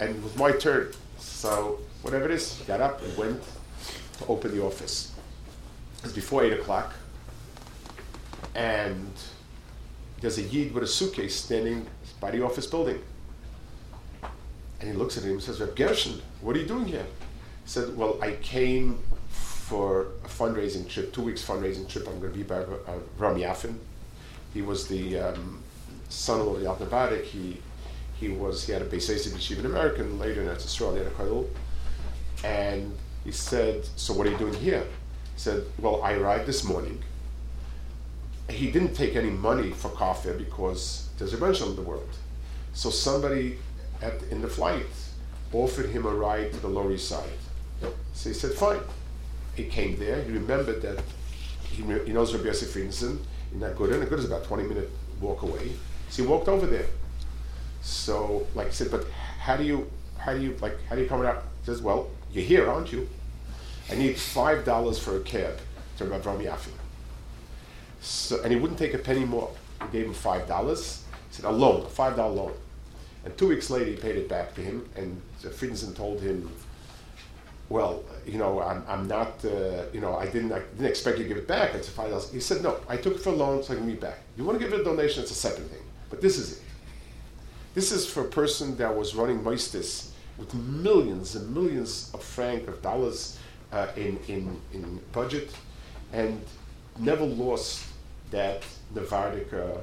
[0.00, 0.92] and it was my turn.
[1.18, 3.42] So whatever it is, got up and went
[4.18, 5.12] to open the office.
[5.98, 6.94] It was before eight o'clock,
[8.54, 9.12] and
[10.20, 11.86] there's a yid with a suitcase standing
[12.24, 12.98] by the office building.
[14.80, 17.06] And he looks at him and says, Reb Gershon, what are you doing here?
[17.64, 22.08] He said, Well, I came for a fundraising trip, two weeks fundraising trip.
[22.08, 23.76] I'm going to be by uh, Ram Yaffin.
[24.54, 25.62] He was the um,
[26.08, 27.24] son-in-law of Yalta Barak.
[27.24, 27.60] He
[28.18, 31.10] he was he had a Beis Yeshiva in American later in Israel he had a
[31.10, 31.48] kollel,
[32.42, 34.84] and he said, "So what are you doing here?"
[35.34, 37.02] He said, "Well, I arrived this morning."
[38.48, 42.08] He didn't take any money for coffee because there's a bunch in the world.
[42.72, 43.58] So somebody
[44.02, 44.86] at, in the flight
[45.52, 47.38] offered him a ride to the Lower East Side.
[48.12, 48.80] So he said, "Fine."
[49.54, 50.20] He came there.
[50.22, 51.00] He remembered that
[51.62, 53.18] he, he knows Rabbi Yosef Friedenson
[53.52, 55.72] in that good, and good is about 20 minute walk away.
[56.08, 56.86] So he walked over there.
[57.82, 59.06] So, like I said, but
[59.38, 61.44] how do you, how do you, like, how do you come out?
[61.60, 63.08] He says, well, you're here, aren't you?
[63.90, 65.58] I need five dollars for a cab
[65.98, 66.70] to Rav Yafi.
[68.00, 69.50] So, and he wouldn't take a penny more.
[69.82, 71.03] He gave him five dollars.
[71.34, 72.52] Said, a loan, a five dollar loan.
[73.24, 74.88] And two weeks later, he paid it back to him.
[74.94, 76.48] And Friedenson told him,
[77.68, 81.24] well, you know, I'm, I'm not, uh, you know, I didn't, I didn't expect you
[81.24, 81.74] to give it back.
[81.74, 82.30] It's five dollars.
[82.30, 84.18] He said, no, I took it for a loan, so I can give it back.
[84.36, 85.22] You want to give it a donation?
[85.22, 85.82] It's a second thing.
[86.08, 86.62] But this is it.
[87.74, 92.68] This is for a person that was running Moistis with millions and millions of franc
[92.68, 93.40] of dollars
[93.72, 95.50] uh, in, in, in budget
[96.12, 96.40] and
[96.98, 97.84] never lost
[98.30, 98.62] that
[98.94, 99.80] Nevardika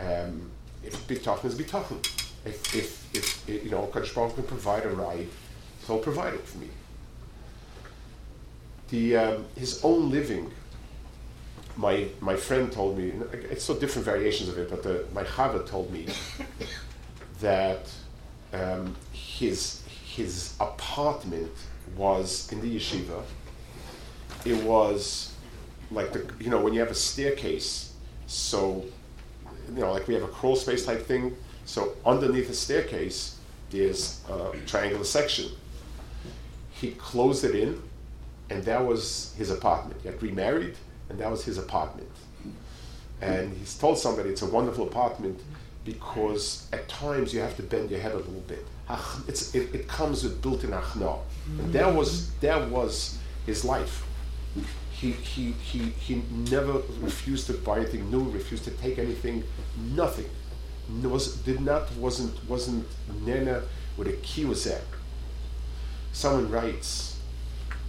[0.00, 0.50] um,
[0.82, 1.98] if bitachon is bitachon.
[2.44, 5.28] If, if, if, if, you know, Kaddish can provide a ride,
[5.86, 6.68] he'll provide it for me.
[8.90, 10.50] The, um, his own living,
[11.76, 15.66] my, my friend told me, it's so different variations of it, but the, my Chava
[15.66, 16.06] told me
[17.40, 17.90] that
[18.52, 21.52] um, his his apartment
[21.96, 23.22] was in the yeshiva.
[24.44, 25.32] It was
[25.90, 27.92] like the you know when you have a staircase,
[28.26, 28.84] so
[29.74, 31.36] you know like we have a crawl space type thing.
[31.64, 33.36] So underneath the staircase,
[33.70, 35.50] there's a triangular section.
[36.70, 37.82] He closed it in,
[38.50, 40.00] and that was his apartment.
[40.02, 40.76] He got remarried,
[41.10, 42.08] and that was his apartment.
[43.20, 45.40] And he's told somebody it's a wonderful apartment
[45.84, 48.64] because at times you have to bend your head a little bit.
[49.26, 51.18] It, it comes with built-in achna.
[51.58, 54.04] And that was, that was his life.
[55.00, 59.44] He, he, he, he never refused to buy anything new, refused to take anything,
[59.76, 60.28] nothing.
[61.02, 62.86] Was, did not, wasn't, wasn't
[63.24, 63.62] nena
[63.96, 64.80] with a key was there.
[66.12, 67.18] Someone writes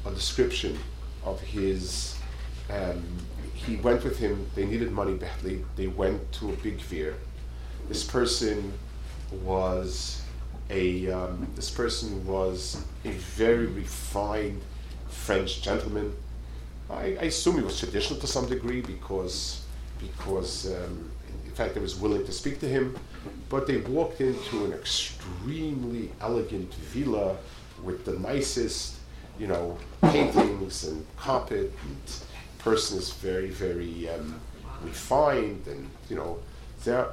[0.05, 0.77] a description
[1.23, 2.15] of his,
[2.69, 3.03] um,
[3.53, 7.15] he went with him, they needed money badly, they went to a big fair
[7.89, 8.71] this person
[9.43, 10.21] was
[10.69, 14.61] a um, this person was a very refined
[15.09, 16.15] French gentleman.
[16.89, 19.63] I, I, assume he was traditional to some degree because
[19.99, 21.11] because um,
[21.45, 22.97] in fact I was willing to speak to him.
[23.49, 27.37] But they walked into an extremely elegant villa
[27.83, 28.95] with the nicest,
[29.39, 31.73] you know, paintings and carpet.
[31.83, 31.97] And
[32.59, 34.39] person is very very um,
[34.83, 36.39] refined and you know
[36.83, 37.09] there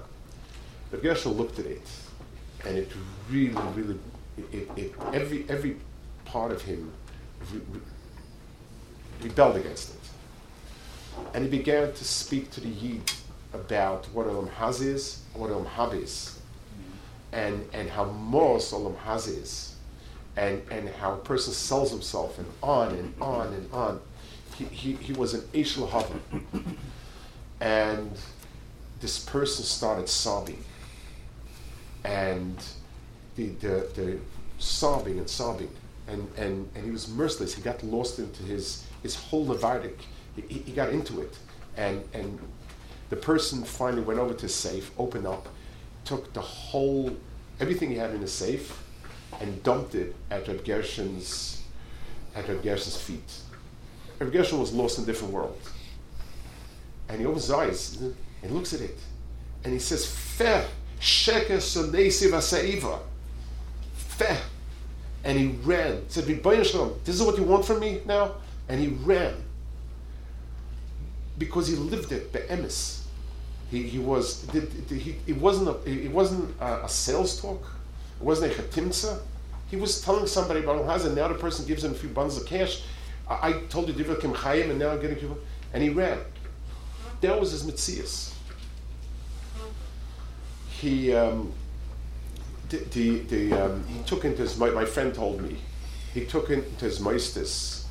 [0.91, 1.87] but Gershel looked at it,
[2.65, 2.91] and it
[3.31, 3.99] really, really,
[4.53, 5.77] it, it, every every
[6.25, 6.93] part of him
[7.53, 7.81] re, re,
[9.23, 10.01] rebelled against it,
[11.35, 13.13] and he began to speak to the Yid
[13.53, 16.39] about what Olam Hazeh is, what Olam Haba is,
[17.33, 19.75] and and how most Olam Hazeh is,
[20.37, 24.01] and and how a person sells himself, and on and on and on.
[24.57, 26.09] He, he, he was an Eshel
[27.61, 28.11] and
[29.01, 30.65] this person started sobbing
[32.05, 32.57] and
[33.37, 34.19] the, the, the
[34.59, 35.71] sobbing and sobbing.
[36.09, 37.55] And, and, and he was merciless.
[37.55, 39.99] He got lost into his, his whole Levitic.
[40.35, 41.39] He, he got into it.
[41.77, 42.39] And, and
[43.11, 45.49] the person finally went over to safe, opened up,
[46.05, 47.17] took the whole
[47.61, 48.83] everything he had in the safe
[49.41, 51.63] and dumped it at Reb Gershon's,
[52.35, 53.31] at Reb Gershon's feet.
[54.19, 55.59] Reb Gershon was lost in a different world.
[57.09, 58.03] And he opens his eyes
[58.43, 58.99] and looks at it.
[59.65, 60.65] And he says, Feh,
[61.01, 62.99] sheker vasaiva.
[63.95, 64.37] Feh.
[65.25, 66.09] And he ran.
[66.09, 68.37] Said, this is what you want from me now?
[68.69, 69.35] And he ran.
[71.39, 73.03] Because he lived it, be'emes.
[73.71, 77.63] He, he was, did, did, he, it wasn't, a, it wasn't a, a, sales talk.
[78.21, 79.21] It wasn't a chatimsa.
[79.69, 81.15] He was telling somebody about Al-Hazan.
[81.17, 82.83] Now the person gives him a few bundles of cash.
[83.29, 85.39] I, I told you Divra Kim Chayim, and now I'm getting people.
[85.73, 86.19] And he ran.
[87.21, 88.33] That was his mitzias.
[90.71, 91.53] He, um,
[92.69, 95.57] the, the, the um, he took into his, my, my friend told me,
[96.15, 97.86] he took into his maestis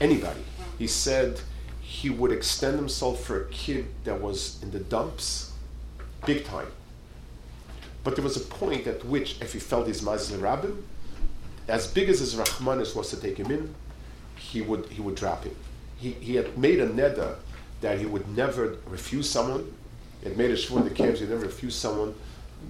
[0.00, 0.40] anybody.
[0.78, 1.40] He said
[1.80, 5.52] he would extend himself for a kid that was in the dumps,
[6.26, 6.68] big time.
[8.04, 10.84] But there was a point at which, if he felt his mazal rabbin,
[11.68, 13.74] as big as his Rahmanis was to take him in,
[14.36, 15.56] he would he would drop him.
[15.96, 17.36] He, he had made a neder
[17.80, 19.74] that he would never refuse someone.
[20.20, 22.14] He had made a shvur in the camps, he'd never refuse someone.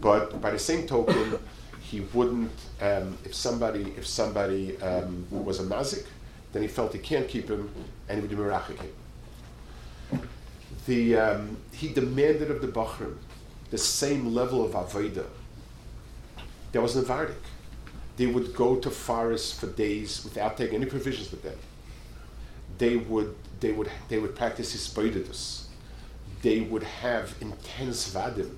[0.00, 1.38] But by the same token,
[1.80, 6.06] he wouldn't, um, if somebody if somebody um, was a mazik,
[6.56, 7.70] then he felt he can't keep him,
[8.08, 8.82] and he would be
[10.10, 10.22] him.
[10.86, 13.18] The, um, he demanded of the Bachrim
[13.70, 15.26] the same level of avodah.
[16.72, 17.34] There was Navardik.
[18.16, 21.58] They would go to forests for days without taking any provisions with them.
[22.78, 25.66] They would they would they would practice hispoidus.
[26.40, 28.54] They would have intense vadim,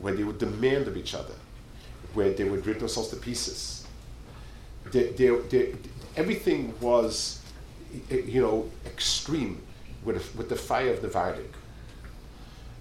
[0.00, 1.34] where they would demand of each other,
[2.14, 3.86] where they would rip themselves to pieces.
[4.90, 5.74] They, they, they,
[6.16, 7.40] everything was,
[8.10, 9.60] eh, you know, extreme
[10.04, 11.52] with, with the fire of the Vardik.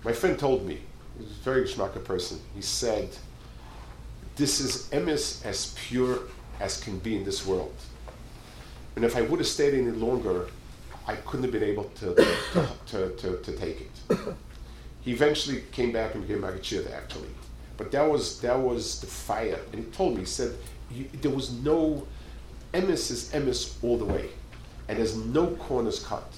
[0.04, 0.80] My friend told me,
[1.18, 3.10] he's a very geschmacka person, he said,
[4.36, 6.20] this is emes as pure
[6.60, 7.76] as can be in this world.
[8.96, 10.48] And if I would have stayed any longer,
[11.08, 14.18] I couldn't have been able to, to, to, to, to take it.
[15.02, 17.30] He eventually came back and became Magachir actually.
[17.78, 19.60] But that was, that was the fire.
[19.72, 20.56] And he told me, he said,
[21.22, 22.06] there was no,
[22.74, 24.30] emes is emes all the way.
[24.88, 26.32] And there's no corners cut.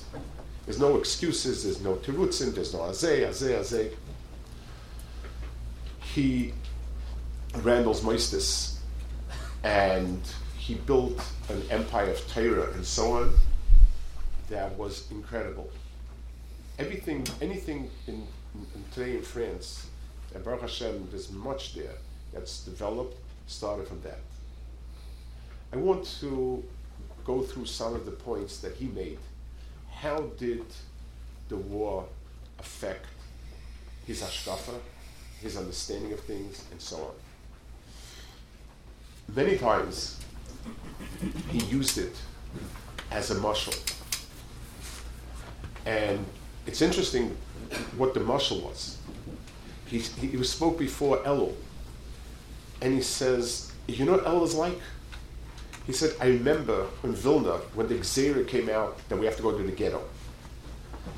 [0.65, 3.93] There's no excuses, there's no terutzin, there's no azay, azay, azay.
[6.13, 6.53] He,
[7.57, 8.77] Randall's Moistus,
[9.63, 10.21] and
[10.57, 11.19] he built
[11.49, 13.33] an empire of Torah and so on
[14.49, 15.69] that was incredible.
[16.79, 19.87] Everything, anything in, in, today in France,
[20.33, 21.95] and Baruch Hashem, there's much there
[22.33, 23.17] that's developed,
[23.47, 24.19] started from that.
[25.73, 26.63] I want to
[27.25, 29.17] go through some of the points that he made.
[29.91, 30.65] How did
[31.49, 32.05] the war
[32.59, 33.07] affect
[34.05, 34.75] his hashkafa,
[35.41, 37.11] his understanding of things, and so on?
[39.35, 40.19] Many times
[41.49, 42.15] he used it
[43.09, 43.73] as a muscle
[45.85, 46.25] and
[46.65, 47.35] it's interesting
[47.97, 48.97] what the muscle was.
[49.87, 51.53] He, he, spoke before Elul,
[52.81, 54.79] and he says, You know what Elul is like?
[55.85, 59.43] He said, I remember in Vilna when the Xera came out that we have to
[59.43, 60.01] go to the ghetto.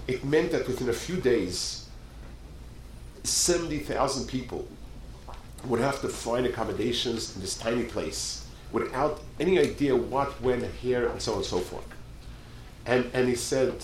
[0.08, 1.88] It meant that within a few days,
[3.24, 4.68] 70,000 people
[5.66, 11.08] would have to find accommodations in this tiny place without any idea what, when, here,
[11.08, 11.86] and so on and so forth.
[12.86, 13.84] And, and he said,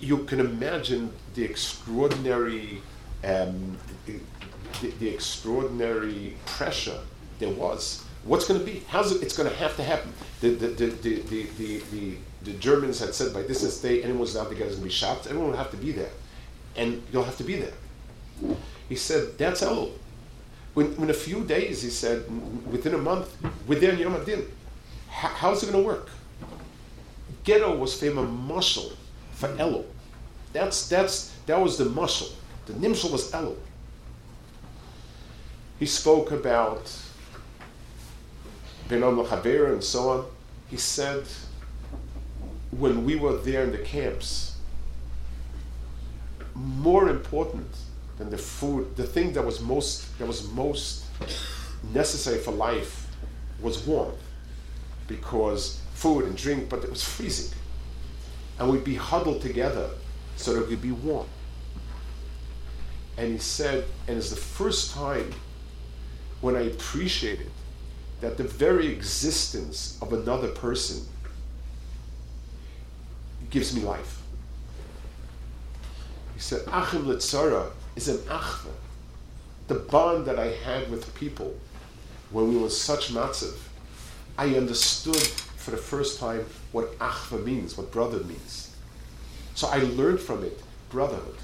[0.00, 2.82] you can imagine the extraordinary,
[3.24, 3.76] um,
[4.06, 7.00] the, the, extraordinary pressure
[7.38, 8.03] there was.
[8.24, 8.82] What's going to be?
[8.88, 9.22] How's it?
[9.22, 10.12] It's going to have to happen.
[10.40, 11.46] The the, the, the, the,
[11.90, 14.88] the, the, Germans had said by this day, anyone who's out together is going to
[14.88, 15.26] be shot.
[15.26, 16.10] Everyone will have to be there,
[16.76, 18.56] and you'll have to be there.
[18.88, 19.92] He said that's all.
[20.74, 22.24] When, in a few days, he said,
[22.70, 24.44] within a month, we're there in Yom Adin.
[25.08, 26.08] how's it going to work?
[27.44, 28.92] Ghetto was famous muscle
[29.32, 29.84] for Elul.
[30.52, 32.28] That's, that's, that was the muscle.
[32.66, 33.56] The nimshal was Elul.
[35.78, 36.90] He spoke about
[38.88, 40.26] Benom Lachaber and so on.
[40.68, 41.24] He said,
[42.70, 44.56] when we were there in the camps,
[46.54, 47.68] more important
[48.18, 51.04] than the food, the thing that was most that was most
[51.92, 53.08] necessary for life
[53.60, 54.20] was warmth,
[55.08, 57.56] because food and drink, but it was freezing
[58.58, 59.90] and we'd be huddled together
[60.36, 61.26] so that we'd be warm.
[63.16, 65.32] And he said, and it's the first time
[66.40, 67.50] when I appreciated
[68.24, 71.06] that the very existence of another person
[73.50, 74.22] gives me life.
[76.32, 78.70] He said, Achim Litzara is an achva.
[79.68, 81.54] The bond that I had with people
[82.30, 83.58] when we were such matzav,
[84.38, 85.16] I understood
[85.56, 88.74] for the first time what achva means, what brother means.
[89.54, 91.36] So I learned from it brotherhood.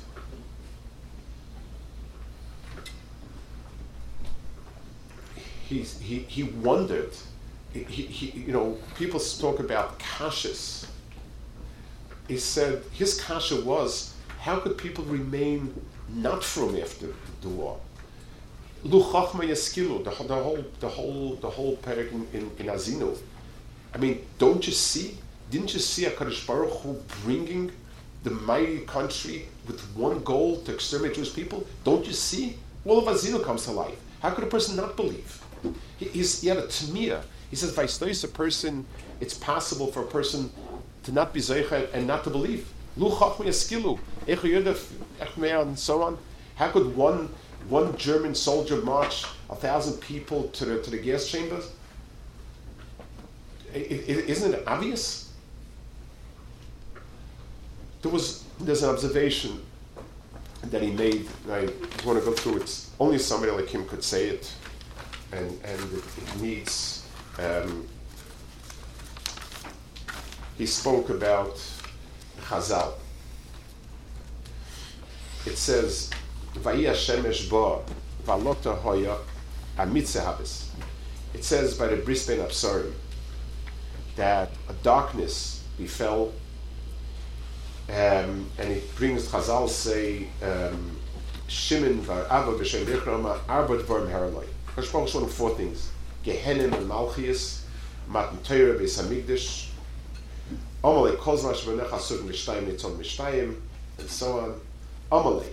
[5.71, 7.13] He, he, he wondered.
[7.73, 10.87] He, he, you know, people talk about kashas.
[12.27, 15.73] He said his kasha was, how could people remain
[16.09, 17.79] not from after the war?
[18.85, 23.17] Luchachma yaskilu, the, the whole, the whole, the whole parak in, in, in Azino.
[23.95, 25.19] I mean, don't you see?
[25.53, 27.71] Didn't you see a Hakadosh Baruch Hu bringing
[28.25, 31.65] the mighty country with one goal to exterminate Jewish people?
[31.85, 32.57] Don't you see?
[32.85, 33.99] All of Azino comes to life.
[34.21, 35.40] How could a person not believe?
[35.99, 37.23] He, he had a tmiyah.
[37.51, 38.87] He says, "Vaistois a person.
[39.21, 40.51] It's possible for a person
[41.05, 42.73] to not be zeicha and not to believe.
[42.97, 43.05] And
[45.79, 46.19] so on.
[46.57, 47.29] How could one
[47.69, 51.71] one German soldier march a thousand people to the, to the gas chambers?
[53.73, 55.33] Isn't it obvious?
[58.03, 59.63] There was there's an observation
[60.65, 61.29] that he made.
[61.51, 62.87] I just want to go through it.
[62.99, 64.53] Only somebody like him could say it,
[65.33, 67.07] and and it, needs.
[67.39, 67.87] Um,
[70.59, 71.57] he spoke about
[72.43, 72.93] Chazal.
[75.47, 76.11] It says.
[81.33, 82.93] It says by the Bris Bein Habsorim
[84.17, 86.33] that a darkness befell,
[87.89, 90.99] um, and it brings Chazal say, um,
[91.47, 92.87] Shimon var Ava b'Shem
[93.49, 94.47] Arba Dvarim Haraloi.
[94.81, 95.91] Hashpach is one of four things.
[96.25, 97.63] Gehenim and Malchias,
[98.09, 99.69] Matan Torah Beis Hamikdash,
[100.83, 103.61] Amalei Kozmash V'necha Sug Mishtayim Nitzon Mishtayim,
[103.99, 104.61] and so on.
[105.13, 105.53] Amalei,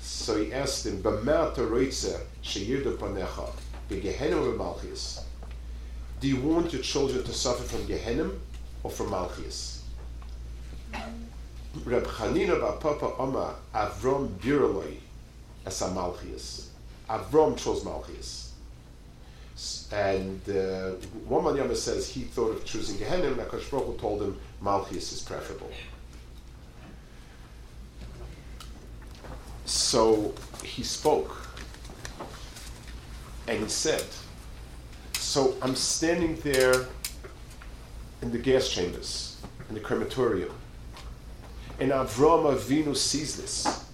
[0.00, 3.50] so he asked him, "B'ma'at roitze sheyidu panecha
[3.88, 5.24] begehenim Malchus.
[6.20, 8.40] Do you want your children to suffer from Gehenim
[8.82, 9.84] or from Malchus?
[11.84, 14.98] Reb Chanina Papa Oma Avrom Biroloi
[15.64, 16.66] as a Malchias.
[17.08, 18.49] Avrom chose Malchus.
[19.92, 20.90] And uh,
[21.26, 25.12] one man Yama says he thought of choosing Gehenim, and Akash Baruch told him Malchus
[25.12, 25.70] is preferable.
[29.64, 30.34] So
[30.64, 31.46] he spoke
[33.46, 34.04] and he said,
[35.14, 36.86] So I'm standing there
[38.22, 40.52] in the gas chambers, in the crematorium,
[41.80, 43.84] and Avram Avinu sees this.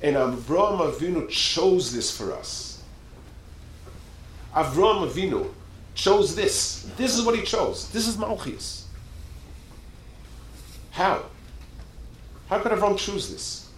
[0.00, 2.77] And Avram Avinu chose this for us.
[4.54, 5.52] Avram Avinu
[5.94, 6.90] chose this.
[6.96, 7.88] This is what he chose.
[7.90, 8.86] This is Malchus.
[10.90, 11.24] How?
[12.48, 13.68] How could Avram choose this?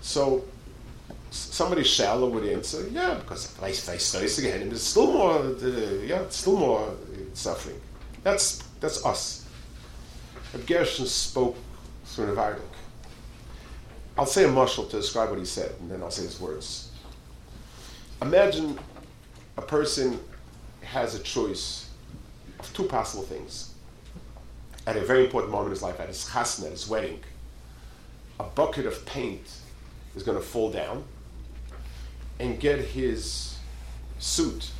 [0.00, 0.44] So
[1.30, 6.94] somebody shallow would answer, yeah, because versa again, there's still more, uh, yeah, still more
[7.34, 7.80] suffering.
[8.22, 9.46] That's that's us.
[10.52, 11.56] But Gershon spoke
[12.04, 12.60] through an.
[14.18, 16.91] I'll say a mushal to describe what he said, and then I'll say his words.
[18.22, 18.78] Imagine
[19.56, 20.20] a person
[20.82, 21.90] has a choice
[22.60, 23.74] of two possible things.
[24.86, 27.18] At a very important moment in his life, at his chasna, his wedding,
[28.38, 29.50] a bucket of paint
[30.14, 31.02] is going to fall down
[32.38, 33.58] and get his
[34.20, 34.70] suit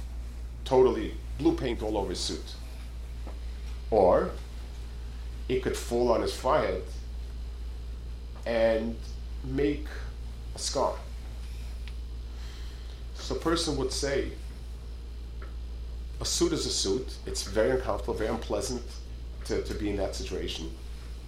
[0.65, 2.55] totally blue paint all over his suit.
[3.91, 4.31] Or
[5.49, 6.85] it could fall on his forehead
[8.47, 8.97] and
[9.43, 9.87] make
[10.55, 10.95] a scar.
[13.23, 14.33] So a person would say,
[16.21, 17.15] a suit is a suit.
[17.25, 18.83] It's very uncomfortable, very unpleasant
[19.45, 20.73] to, to be in that situation.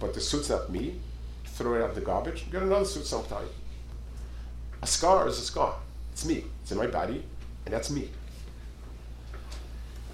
[0.01, 0.99] But the suit's not me.
[1.45, 2.51] Throw it out the garbage.
[2.51, 3.47] Get another suit sometime.
[4.81, 5.75] A scar is a scar.
[6.11, 6.43] It's me.
[6.61, 7.23] It's in my body,
[7.65, 8.09] and that's me.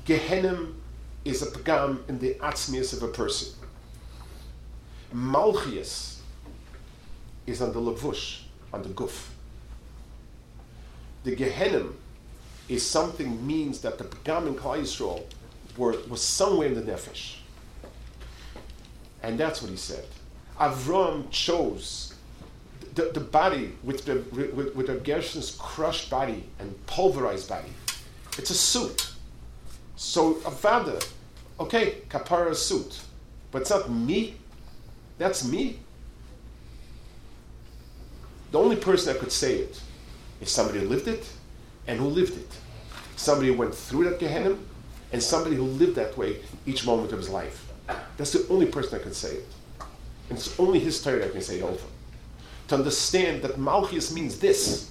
[0.05, 0.75] Gehenim
[1.25, 3.53] is a pagam in the atzmius of a person.
[5.15, 6.19] Malchias
[7.47, 9.29] is on the lavush, on the guf.
[11.23, 11.93] The Gehenim
[12.67, 15.23] is something means that the pagam in Klal Yisrael
[15.77, 17.35] were, was somewhere in the nefesh.
[19.23, 20.05] And that's what he said.
[20.59, 22.15] Avram chose
[22.95, 27.69] the, the body with the with, with the Gershon's crushed body and pulverized body.
[28.37, 29.11] It's a suit.
[29.95, 30.99] So a father,
[31.59, 32.99] okay, kapara suit,
[33.51, 34.35] but it's not me.
[35.17, 35.79] That's me.
[38.51, 39.81] The only person that could say it
[40.41, 41.29] is somebody who lived it
[41.87, 42.49] and who lived it.
[43.15, 44.57] Somebody who went through that Gehenna
[45.13, 47.71] and somebody who lived that way each moment of his life.
[48.17, 49.47] That's the only person that can say it.
[50.29, 51.85] And it's only his Torah that can say it over
[52.69, 54.89] to understand that Malchus means this.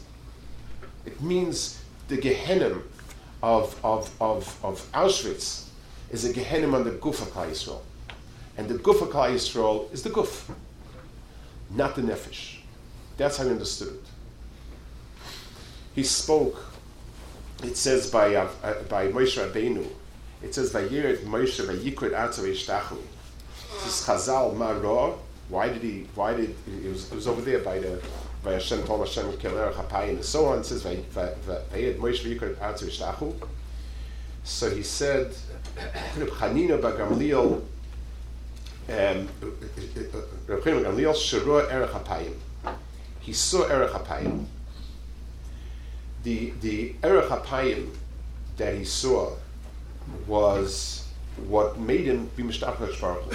[1.07, 2.79] It means the Gehenna
[3.43, 5.69] of, of, of, of Auschwitz
[6.11, 7.81] is a Gehenna on the Guf of Klal Yisrael.
[8.59, 10.53] And the Guf of Klal Yisrael is the Guf,
[11.71, 12.59] not the Nefesh.
[13.17, 14.10] That's how he understood it.
[15.95, 16.63] He spoke,
[17.63, 18.49] it says by, uh,
[18.89, 19.87] by Moshe Rabbeinu,
[20.43, 22.99] it says, Vayirid Moshe Vayikrid Atzav Ishtachu.
[23.85, 25.19] This Chazal Maror,
[25.49, 28.01] why did he, why did, it was, it was over there by the,
[28.43, 30.61] by Hashem told Hashem Keler Chapayim and so on.
[30.61, 33.35] It says, Vayirid Moshe Vayikrid Atzav Ishtachu.
[34.45, 35.35] So he said,
[36.17, 37.63] Chanina Bagamliel,
[38.91, 39.29] um.
[43.21, 44.47] He saw Erech Hapayim.
[46.23, 47.29] The, the Erech
[48.57, 49.35] that he saw
[50.27, 51.07] was
[51.47, 53.35] what made him be Mishtach Baruch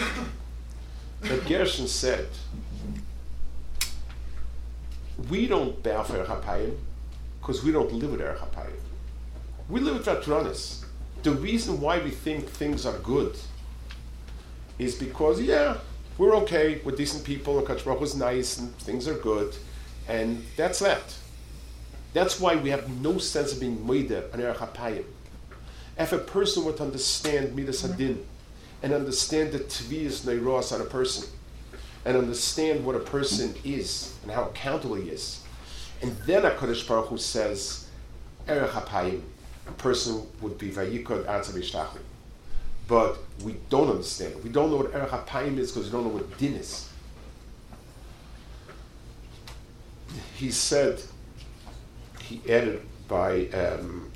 [1.22, 2.28] But Gershon said,
[5.30, 6.74] we don't bow for Erech
[7.40, 8.80] because we don't live with Erech Hapayim.
[9.70, 10.84] We live with Vatranis.
[11.24, 13.36] The reason why we think things are good
[14.78, 15.78] is because, yeah,
[16.18, 19.56] we're okay, we're decent people, and Kach was nice, and things are good,
[20.08, 21.16] and that's that.
[22.16, 25.04] That's why we have no sense of being Moida and Erech Hapayim.
[26.00, 28.02] If a person were to understand Midas mm-hmm.
[28.02, 28.24] Hadin
[28.82, 31.28] and understand the Tviyas Neiros on a person
[32.06, 35.44] and understand what a person is and how accountable he is,
[36.02, 37.90] and then a HaKadosh Baruch Hu says,
[38.48, 39.22] Erech HaPayim,
[39.68, 41.98] a person would be Vayikod Atzav
[42.88, 44.44] But we don't understand it.
[44.46, 46.90] We don't know what Erech HaPayim is because we don't know what Din is.
[50.38, 51.02] He said,
[52.28, 54.12] he added by um,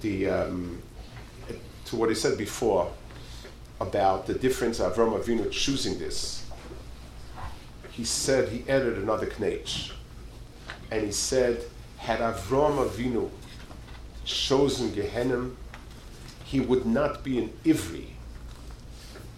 [0.00, 0.82] the um,
[1.86, 2.90] to what he said before
[3.80, 6.44] about the difference of Avram Avinu choosing this.
[7.90, 9.92] He said he added another knech,
[10.90, 11.64] and he said,
[11.96, 13.30] had Avram Avinu
[14.24, 15.54] chosen Gehenim,
[16.44, 18.06] he would not be an Ivri.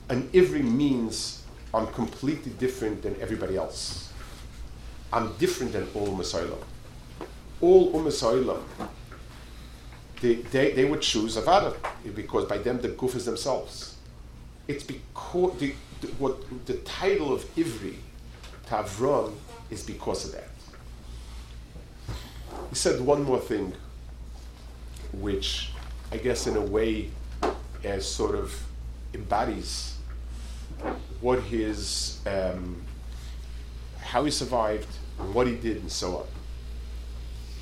[0.08, 1.42] An Ivri means
[1.72, 4.01] I'm completely different than everybody else.
[5.12, 6.24] I'm different than all Umm
[7.60, 8.10] All Umm
[10.22, 11.74] they, they, they would choose Avada
[12.14, 13.96] because by them the guf is themselves.
[14.68, 16.36] It's because the, the, what
[16.66, 17.96] the title of Ivri,
[18.68, 19.34] Tavron,
[19.68, 20.48] is because of that.
[22.70, 23.72] He said one more thing,
[25.12, 25.70] which
[26.12, 27.10] I guess in a way
[27.82, 28.54] as sort of
[29.14, 29.96] embodies
[31.20, 32.80] what his, um,
[34.00, 34.86] how he survived,
[35.32, 36.26] what he did, and so on.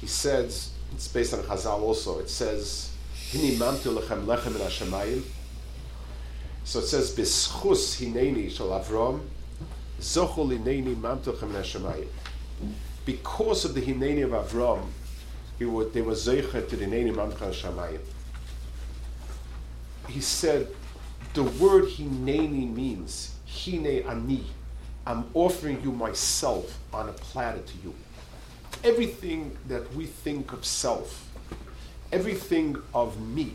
[0.00, 2.18] He says, it's based on Chazal also.
[2.18, 2.86] It says.
[3.32, 3.58] So it
[6.86, 9.20] says, Bischus hineni shel Avram,
[10.00, 12.08] zochol hineni in Hashemayim.
[13.04, 14.82] Because of the hineni of Avram,
[15.58, 18.00] he would, they were zeicher to the hineni mamtu Hashemayim.
[20.08, 20.68] He said,
[21.34, 24.44] the word hineni means, hine ani.
[25.06, 27.94] I'm offering you myself on a platter to you
[28.84, 31.28] everything that we think of self,
[32.12, 33.54] everything of me,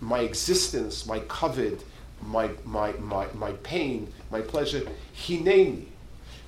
[0.00, 1.84] my existence, my covet,
[2.22, 4.82] my, my, my, my pain, my pleasure,
[5.16, 5.84] hineni.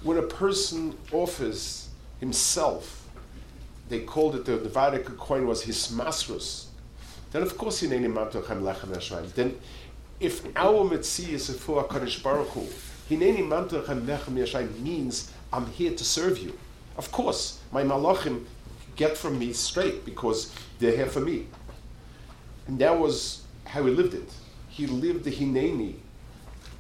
[0.03, 1.89] When a person offers
[2.21, 3.09] himself,
[3.89, 6.67] they called it, the Nevada coin was his masrus,
[7.33, 9.35] then of course hineni.
[9.35, 9.59] Then
[10.19, 12.67] if our for HaKadosh Baruch Hu,
[13.11, 16.59] hineni Hashem means I'm here to serve you.
[16.97, 18.45] Of course, my malachim
[18.97, 21.47] get from me straight because they're here for me.
[22.67, 24.29] And that was how he lived it.
[24.69, 25.97] He lived the hineni.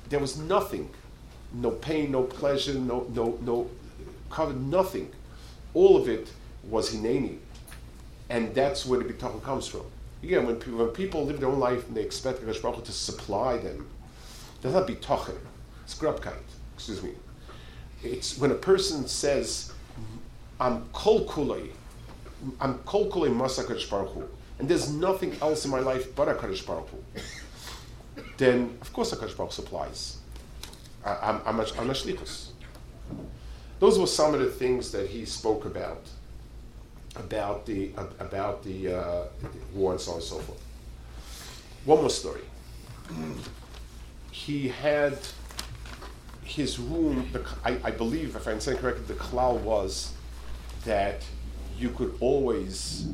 [0.08, 0.90] There was nothing,
[1.52, 3.70] no pain, no pleasure, no no no
[4.30, 5.10] covered nothing.
[5.74, 6.28] All of it
[6.68, 7.38] was hineni,
[8.28, 9.86] and that's where the bitachon comes from.
[10.22, 13.58] Again, when people, when people live their own life and they expect the to supply
[13.58, 13.86] them,
[14.60, 15.36] that's not bitachon.
[15.86, 16.34] It's grubkite.
[16.74, 17.12] Excuse me.
[18.02, 19.72] It's when a person says
[20.60, 21.70] I'm kol kulei.
[22.60, 24.28] I'm kol kulei masakadosh baruch Hu.
[24.58, 27.20] And there's nothing else in my life but a HaKadosh Baruch Hu.
[28.36, 30.18] Then, of course, a HaKadosh Baruch supplies.
[31.04, 32.48] I, I'm, I'm, a, I'm a shlichus.
[33.78, 36.08] Those were some of the things that he spoke about,
[37.16, 39.24] about the, about the uh,
[39.74, 40.62] war and so on and so forth.
[41.84, 42.40] One more story.
[44.30, 45.18] He had
[46.46, 47.28] his room,
[47.64, 50.12] I, I, believe, if I'm saying correctly, the klal was
[50.84, 51.22] that
[51.76, 53.08] you could always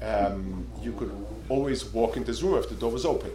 [0.00, 1.12] um, you could
[1.48, 3.32] always walk into this room if the door was open.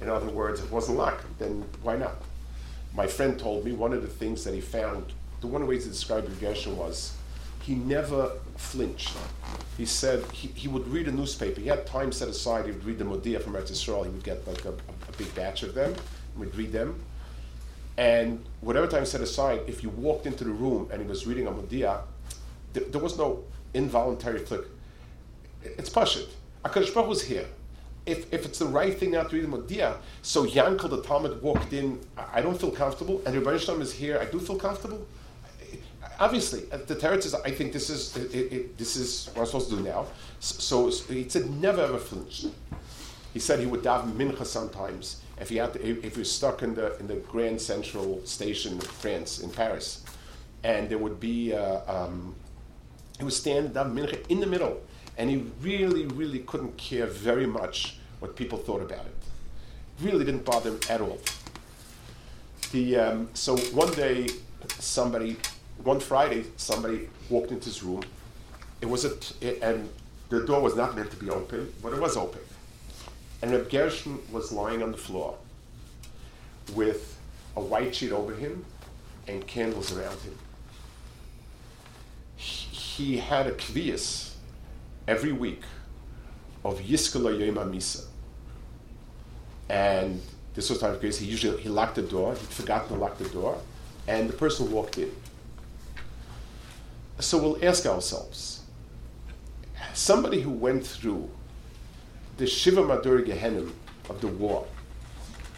[0.00, 2.16] In other words, if it wasn't locked, then why not?
[2.94, 5.88] My friend told me one of the things that he found, the one way to
[5.88, 7.14] describe Gershon was
[7.60, 9.16] he never flinched.
[9.78, 11.60] He said he, he would read a newspaper.
[11.60, 12.66] He had time set aside.
[12.66, 14.04] He would read the Modia from Eretz Yisrael.
[14.04, 15.94] He would get like a, a big batch of them.
[16.34, 17.00] He would read them.
[17.96, 21.46] And whatever time set aside, if you walked into the room and he was reading
[21.46, 22.00] a Modia,
[22.72, 24.62] there, there was no involuntary flick.
[25.62, 26.28] It's Pashit.
[26.64, 27.46] HaKadosh Baruch was here.
[28.04, 31.40] If, if it's the right thing not to read the Modia, so Yankel the Talmud
[31.42, 35.06] walked in, I don't feel comfortable, and Rebbe Shalom is here, I do feel comfortable.
[36.18, 39.46] Obviously, uh, the Teretz is, I think this is, it, it, this is what I'm
[39.46, 40.06] supposed to do now.
[40.40, 42.46] So, so he said, never ever flinch.
[43.32, 46.62] He said he would daven mincha sometimes if he had to, if he was stuck
[46.62, 50.04] in the in the Grand Central Station of France in Paris,
[50.62, 52.34] and there would be uh, um,
[53.18, 54.80] he was standing daven in the middle,
[55.18, 59.16] and he really really couldn't care very much what people thought about it.
[60.00, 61.18] Really didn't bother him at all.
[62.70, 64.28] The um, so one day
[64.78, 65.36] somebody
[65.82, 68.04] one Friday somebody walked into his room.
[68.80, 69.88] It was a t- and
[70.28, 72.40] the door was not meant to be open, but it was open
[73.42, 75.36] and Reb Gershon was lying on the floor
[76.74, 77.18] with
[77.56, 78.64] a white sheet over him
[79.26, 80.38] and candles around him.
[82.36, 84.34] He had a kvias
[85.08, 85.62] every week
[86.64, 88.04] of Yiskala Yom Misa.
[89.68, 90.20] And
[90.54, 91.18] this was time of grace.
[91.18, 92.34] He usually he locked the door.
[92.34, 93.58] He'd forgotten to lock the door,
[94.06, 95.10] and the person walked in.
[97.18, 98.60] So we'll ask ourselves:
[99.94, 101.30] somebody who went through
[102.36, 103.72] the Shiva Madur Gehenim
[104.08, 104.66] of the war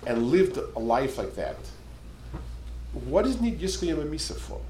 [0.06, 1.56] and lived a life like that,
[3.06, 4.60] what does need Yisrael Misa for?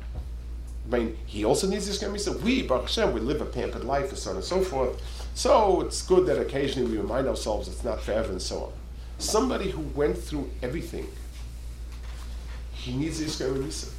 [0.87, 2.39] I mean, he also needs Yisrael Misa.
[2.41, 5.03] We, Baruch Hashem, we live a pampered life and so on and so forth.
[5.35, 8.73] So it's good that occasionally we remind ourselves it's not forever and so on.
[9.19, 11.07] Somebody who went through everything,
[12.73, 13.91] he needs Yisrael Misa.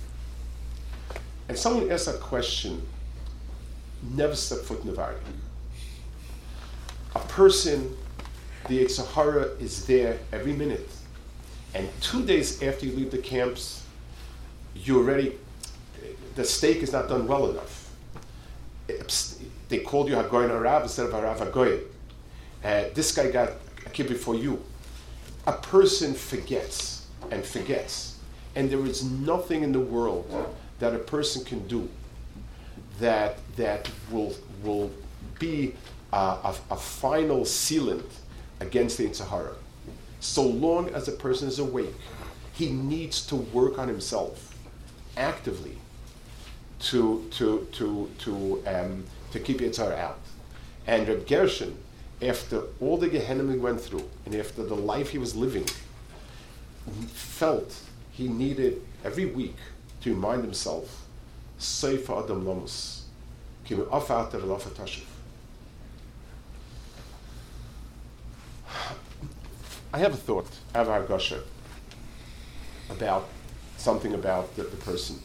[1.47, 2.81] And someone asked that question,
[4.01, 5.15] never step foot in the Valley
[7.15, 7.95] a person,
[8.67, 10.89] the Sahara is there every minute.
[11.73, 13.83] And two days after you leave the camps,
[14.75, 15.37] you already,
[16.35, 17.91] the steak is not done well enough.
[19.69, 21.81] They called you Hagoyin Arab instead of Harav Hagoyin.
[22.63, 23.49] Uh, this guy got
[23.85, 24.61] a kid before you.
[25.47, 28.17] A person forgets and forgets.
[28.55, 30.29] And there is nothing in the world
[30.79, 31.89] that a person can do
[32.99, 34.91] that, that will, will
[35.39, 35.73] be
[36.13, 38.09] a, a, final sealant
[38.59, 39.55] against the Sahara.
[40.19, 41.93] So long as a person is awake,
[42.53, 44.55] he needs to work on himself
[45.17, 45.77] actively
[46.79, 50.19] to, to, to, to, um, to keep Yitzhar out.
[50.87, 51.77] And Reb Gershon,
[52.21, 55.65] after all the Gehenna he went through, and after the life he was living,
[57.07, 57.75] felt
[58.11, 59.57] he needed every week
[60.01, 61.05] to remind himself,
[61.59, 63.01] Seifa Adam Lomus,
[63.65, 65.14] Kim Afat Tashiv.
[69.93, 71.41] I have a thought, Avar Gosher,
[72.89, 73.29] about
[73.77, 75.19] something about the, the person.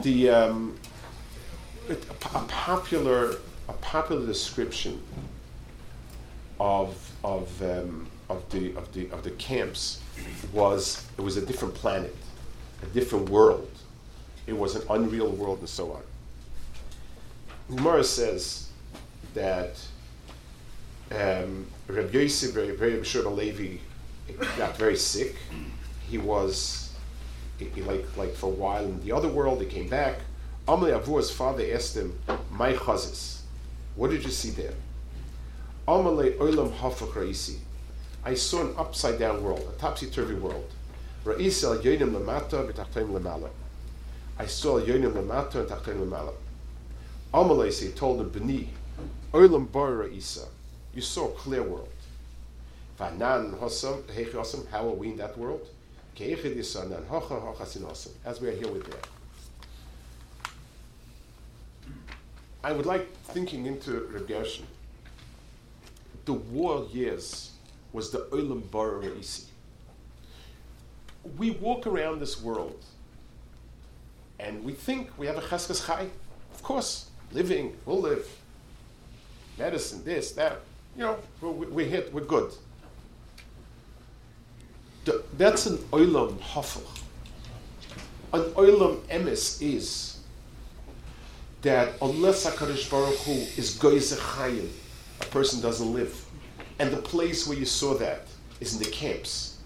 [0.00, 0.76] The um,
[1.88, 3.36] a, a, popular
[3.68, 5.00] a popular description
[6.58, 10.00] of of um, of the of the of the camps
[10.52, 12.16] was it was a different planet,
[12.82, 13.70] a different world.
[14.46, 16.02] It was an unreal world, and so on.
[17.76, 18.71] Gemara says
[19.34, 19.76] that
[21.10, 23.78] um, Reb Yosef, very, very sure Levi,
[24.56, 25.36] got very sick.
[26.08, 26.94] He was
[27.58, 29.60] he, like like for a while in the other world.
[29.60, 30.18] He came back.
[30.66, 32.18] Amalei Avua's father asked him,
[32.50, 33.40] "My chazis,
[33.96, 34.74] what did you see there?"
[35.86, 37.58] Amalei Olam Hafach Raisi.
[38.24, 40.70] I saw an upside down world, a topsy turvy world.
[41.24, 43.50] Raisi al Yonim Lamata v'Tachtoim Lamala.
[44.38, 46.32] I saw al Yonim Lamata and Tachtoim Lamala.
[47.34, 48.68] Amalei, told him, Beni,
[49.32, 50.46] Olam Bar Raisa
[50.94, 51.88] you saw a clear world.
[52.98, 55.66] Vanan hosam, hosam, how are we in that world?
[56.14, 58.10] Hocha.
[58.24, 59.00] As we are here with there.
[62.62, 64.30] I would like thinking into Reb.
[66.26, 67.52] The war years
[67.92, 69.46] was the Olam Bara Reisi.
[71.38, 72.84] We walk around this world
[74.38, 76.08] and we think we have a cheskas chai.
[76.52, 78.28] Of course, living, we'll live.
[79.58, 80.60] Medicine, this, that
[80.96, 82.52] you know, we, we hit, we're good.
[85.36, 86.86] That's an oilam hafel.
[88.32, 90.20] An oilam emes is
[91.62, 94.68] that unless HaKadosh Baruch Hu is goyze chayim,
[95.20, 96.24] a person doesn't live.
[96.78, 98.26] And the place where you saw that
[98.60, 99.58] is in the camps.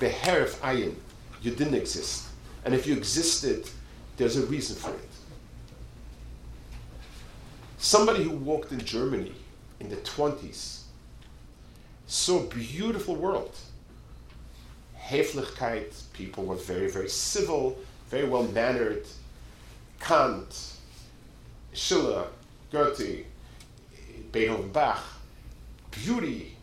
[0.00, 0.94] Beherif ayin,
[1.42, 2.28] you didn't exist.
[2.64, 3.68] And if you existed,
[4.16, 5.09] there's a reason for it.
[7.82, 9.32] Somebody who walked in Germany
[9.80, 10.82] in the 20s
[12.06, 13.56] saw a beautiful world.
[15.00, 17.78] Heflichkeit, people were very, very civil,
[18.08, 19.06] very well mannered.
[19.98, 20.74] Kant,
[21.72, 22.26] Schiller,
[22.70, 23.24] Goethe,
[24.30, 25.02] Beethoven, Bach,
[25.90, 26.56] beauty,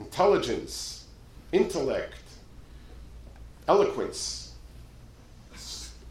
[0.00, 1.04] intelligence,
[1.52, 2.24] intellect,
[3.68, 4.52] eloquence.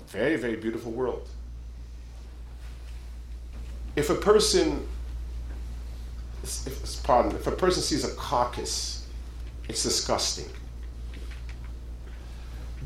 [0.07, 1.27] Very, very beautiful world.
[3.97, 4.87] If a person,
[6.43, 9.07] if, pardon, if a person sees a carcass,
[9.67, 10.45] it's disgusting.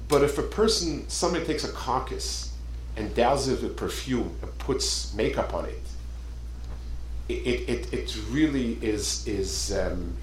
[0.07, 2.53] But if a person, somebody takes a carcass
[2.95, 5.81] and douses it with perfume and puts makeup on it,
[7.27, 10.15] it, it, it really is, is um,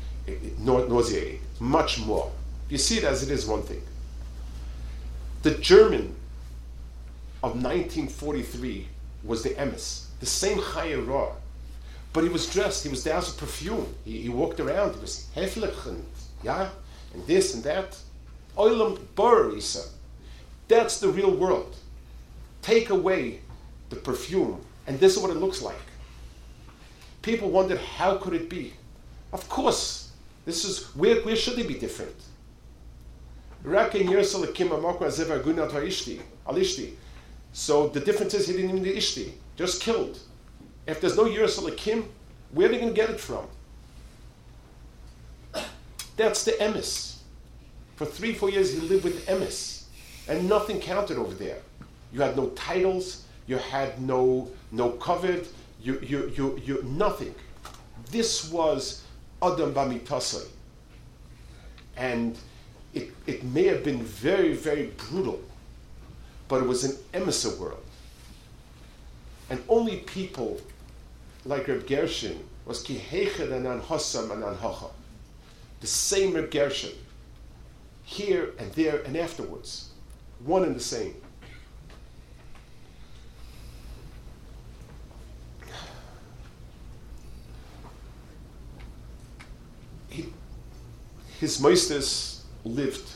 [0.58, 2.32] nauseating, much more.
[2.70, 3.82] You see it as it is one thing.
[5.42, 6.14] The German
[7.42, 8.88] of 1943
[9.22, 11.32] was the emes, the same Chayerah.
[12.12, 13.94] But he was dressed, he was doused with perfume.
[14.04, 16.04] He, he walked around, he was heflich and,
[16.42, 16.70] yeah,
[17.14, 17.96] and this and that.
[18.56, 19.88] Oilam Borisa.
[20.66, 21.76] That's the real world.
[22.62, 23.40] Take away
[23.90, 25.76] the perfume, and this is what it looks like.
[27.22, 28.72] People wondered, how could it be?
[29.32, 30.10] Of course,
[30.44, 32.16] this is where, where should it be different?
[37.52, 40.18] So the difference is he didn't even Ishti, just killed.
[40.86, 42.06] If there's no Yerusalakim,
[42.52, 43.44] where are they going to get it from?
[46.16, 47.18] That's the emis.
[47.96, 49.84] For three, four years, he lived with emis,
[50.28, 51.58] and nothing counted over there.
[52.12, 55.48] You had no titles, you had no no covet,
[55.82, 57.34] you you you you nothing.
[58.10, 59.02] This was
[59.42, 60.46] Adam Bamitasai.
[61.96, 62.38] And
[62.94, 65.40] it, it may have been very, very brutal,
[66.46, 67.87] but it was an emissary world.
[69.50, 70.60] And only people
[71.44, 74.90] like Reb Gershon was kiheched and an hossam and an hacha.
[75.80, 76.92] The same Reb Gershon,
[78.04, 79.90] here and there and afterwards,
[80.44, 81.14] one and the same.
[91.40, 93.08] his Meisters lived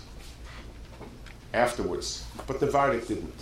[1.52, 3.34] afterwards, but the Vardik didn't.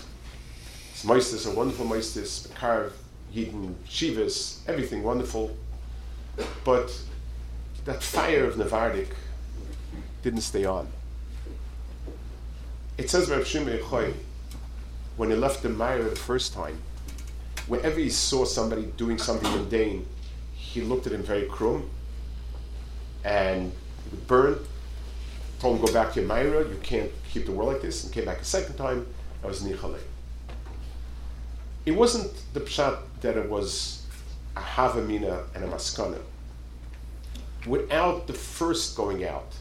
[1.03, 2.93] Meisters are wonderful Meisters, Karv,
[3.35, 5.57] Yidden, Shivas, everything wonderful.
[6.65, 6.97] But
[7.85, 9.09] that fire of Navardik
[10.23, 10.89] didn't stay on.
[12.99, 14.13] It says Rav Shimon Choy,
[15.17, 16.79] when he left the Meir the first time,
[17.67, 20.07] whenever he saw somebody doing something mundane,
[20.55, 21.89] he looked at him very crum
[23.25, 23.73] and
[24.11, 24.59] would burn
[25.61, 28.13] told him, go back to your Myra, you can't keep the world like this, and
[28.13, 29.07] came back a second time,
[29.45, 29.99] I was Nichale.
[31.91, 34.07] It wasn't the pshat that it was
[34.57, 36.21] a Havamina and a Maskana.
[37.67, 39.57] Without the first going out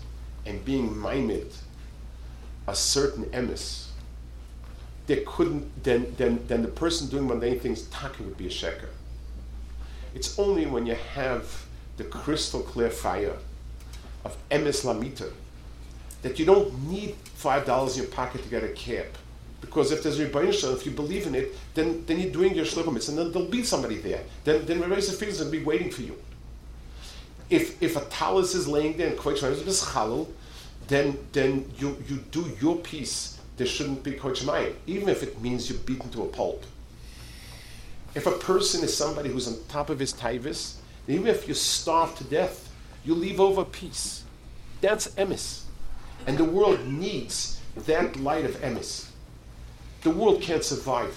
[0.45, 1.51] and being maimed
[2.67, 3.87] a certain emis,
[5.07, 8.89] there couldn't, then, then, then the person doing mundane things, taka would be a sheker.
[10.13, 11.65] It's only when you have
[11.97, 13.37] the crystal clear fire
[14.23, 15.31] of emis lamita,
[16.21, 19.07] that you don't need five dollars in your pocket to get a cab.
[19.61, 22.65] Because if there's a Rebbeinu if you believe in it, then, then you're doing your
[22.65, 24.23] shluchim and then there'll be somebody there.
[24.43, 26.17] Then then Rebbeinu figures will be waiting for you.
[27.49, 30.27] If if a talus is laying there and Koich is chalul,
[30.87, 33.39] then then you you do your piece.
[33.57, 36.65] There shouldn't be Koich even if it means you're beaten to a pulp.
[38.15, 40.75] If a person is somebody who's on top of his taivus,
[41.07, 42.71] even if you starve to death,
[43.03, 44.23] you leave over peace.
[44.81, 45.63] That's emis.
[46.25, 49.08] And the world needs that light of emis.
[50.01, 51.15] The world can't survive.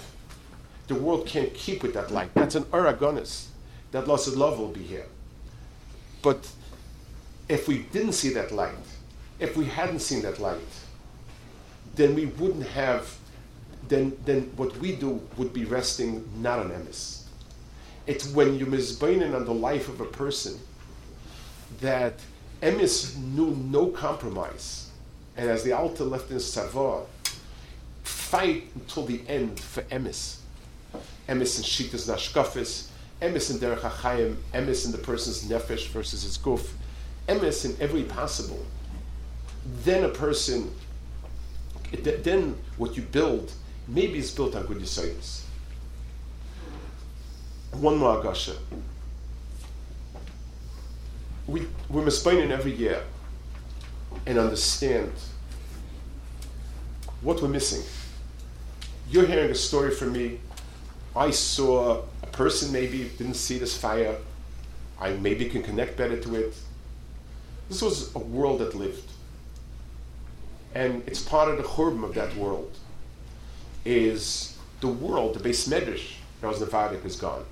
[0.88, 2.34] The world can't keep with that light.
[2.34, 3.46] That's an aragonis.
[3.92, 5.06] That loss of love will be here.
[6.22, 6.48] But
[7.48, 8.74] if we didn't see that light,
[9.38, 10.60] if we hadn't seen that light,
[11.94, 13.16] then we wouldn't have,
[13.88, 17.24] then, then what we do would be resting not on emis.
[18.06, 20.58] It's when you misbeinen on the life of a person
[21.80, 22.14] that
[22.62, 24.90] emis knew no compromise
[25.36, 27.02] and as the Alta left in Savoy,
[28.32, 30.38] fight until the end for emis.
[31.28, 32.88] Emis and Shitas Nashkafis,
[33.20, 36.70] emis in Derech HaChaim, emis in the person's nefesh versus his guf,
[37.28, 38.64] emis in every possible.
[39.84, 40.70] Then a person,
[41.92, 43.52] then what you build,
[43.86, 45.42] maybe is built on good yisoyis.
[47.72, 48.56] One more agasha.
[51.46, 53.02] We, we're misbeinin every year
[54.24, 55.12] and understand
[57.20, 57.82] what we're missing.
[59.10, 60.40] You're hearing a story from me.
[61.14, 64.16] I saw a person maybe didn't see this fire.
[65.00, 66.54] I maybe can connect better to it.
[67.68, 69.10] This was a world that lived.
[70.74, 72.76] And it's part of the churban of that world.
[73.84, 77.44] Is the world, the base medrash, that was Nevadik, is gone.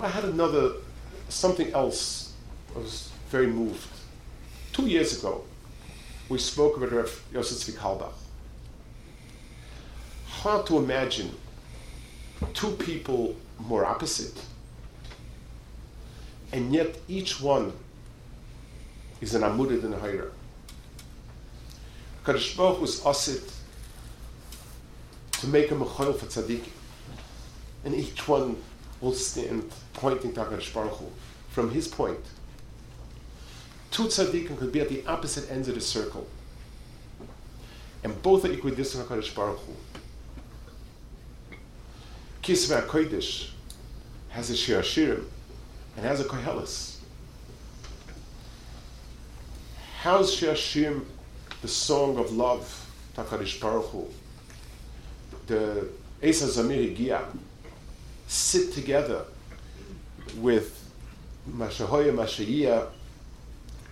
[0.00, 0.72] I had another,
[1.28, 2.34] something else.
[2.74, 3.88] I was very moved.
[4.72, 5.44] Two years ago,
[6.28, 8.12] we spoke about Rav Yosef Kalbach.
[10.42, 11.34] Hard to imagine
[12.52, 14.40] two people more opposite,
[16.52, 17.72] and yet each one
[19.20, 20.30] is an amudid and a hayra.
[22.24, 23.50] Kadosh Baruch was asit
[25.32, 26.68] to make a mechol for tzaddikim,
[27.84, 28.56] and each one
[29.00, 31.06] will stand pointing to HaKadosh Baruch Hu
[31.48, 32.20] from his point.
[33.90, 36.26] Two tzaddikim could be at the opposite ends of the circle.
[38.04, 39.72] And both are equidistant HaKadosh Baruch Hu.
[42.46, 43.48] Kisvei HaKodesh
[44.28, 45.24] has a Shir Hashirim
[45.96, 46.98] and has a Kohelis.
[49.98, 51.00] How's Shir
[51.60, 54.06] the song of love to HaKadosh Baruch Hu?
[55.48, 55.88] The
[56.22, 57.24] Esa Zamir Higia
[58.28, 59.24] sit together
[60.36, 60.88] with
[61.50, 62.86] Mashahoya Mashayia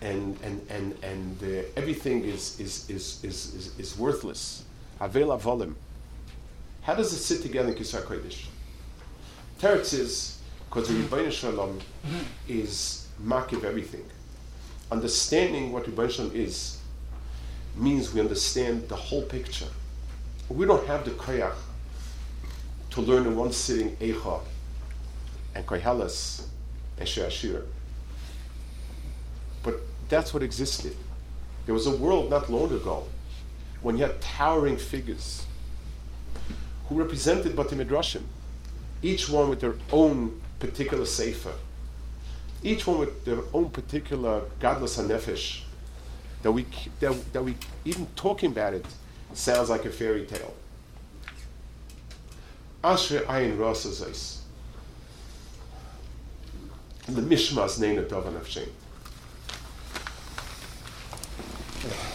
[0.01, 4.63] and and and and uh, everything is is, is is is is worthless.
[5.01, 5.75] Avela volim.
[6.85, 8.45] How does it sit together in Kisar Kodesh?
[9.59, 11.81] Teretz is because the Rebbeinu Shalom
[12.47, 14.05] is makiv everything.
[14.93, 16.79] Understanding what Rebbeinu Shalom is
[17.75, 19.69] means we understand the whole picture.
[20.51, 21.57] We don't have the koyach
[22.91, 24.43] to learn in one sitting Eicha
[25.55, 26.45] and Koheles
[26.99, 27.63] and Sheashir.
[29.63, 29.81] But
[30.11, 30.95] that's what existed.
[31.65, 33.05] There was a world not long ago
[33.81, 35.47] when you had towering figures
[36.89, 38.23] who represented Batim Midrashim,
[39.03, 41.53] each one with their own particular sefer,
[42.63, 45.63] each one with their own particular godless hanefesh,
[46.43, 46.67] that we,
[47.01, 48.85] that, that we even talking about it
[49.33, 50.55] sounds like a fairy tale.
[52.83, 54.41] Asher ayin rasazais.
[57.09, 58.69] Lemishmas neina davan afshem.
[61.85, 62.14] Yeah.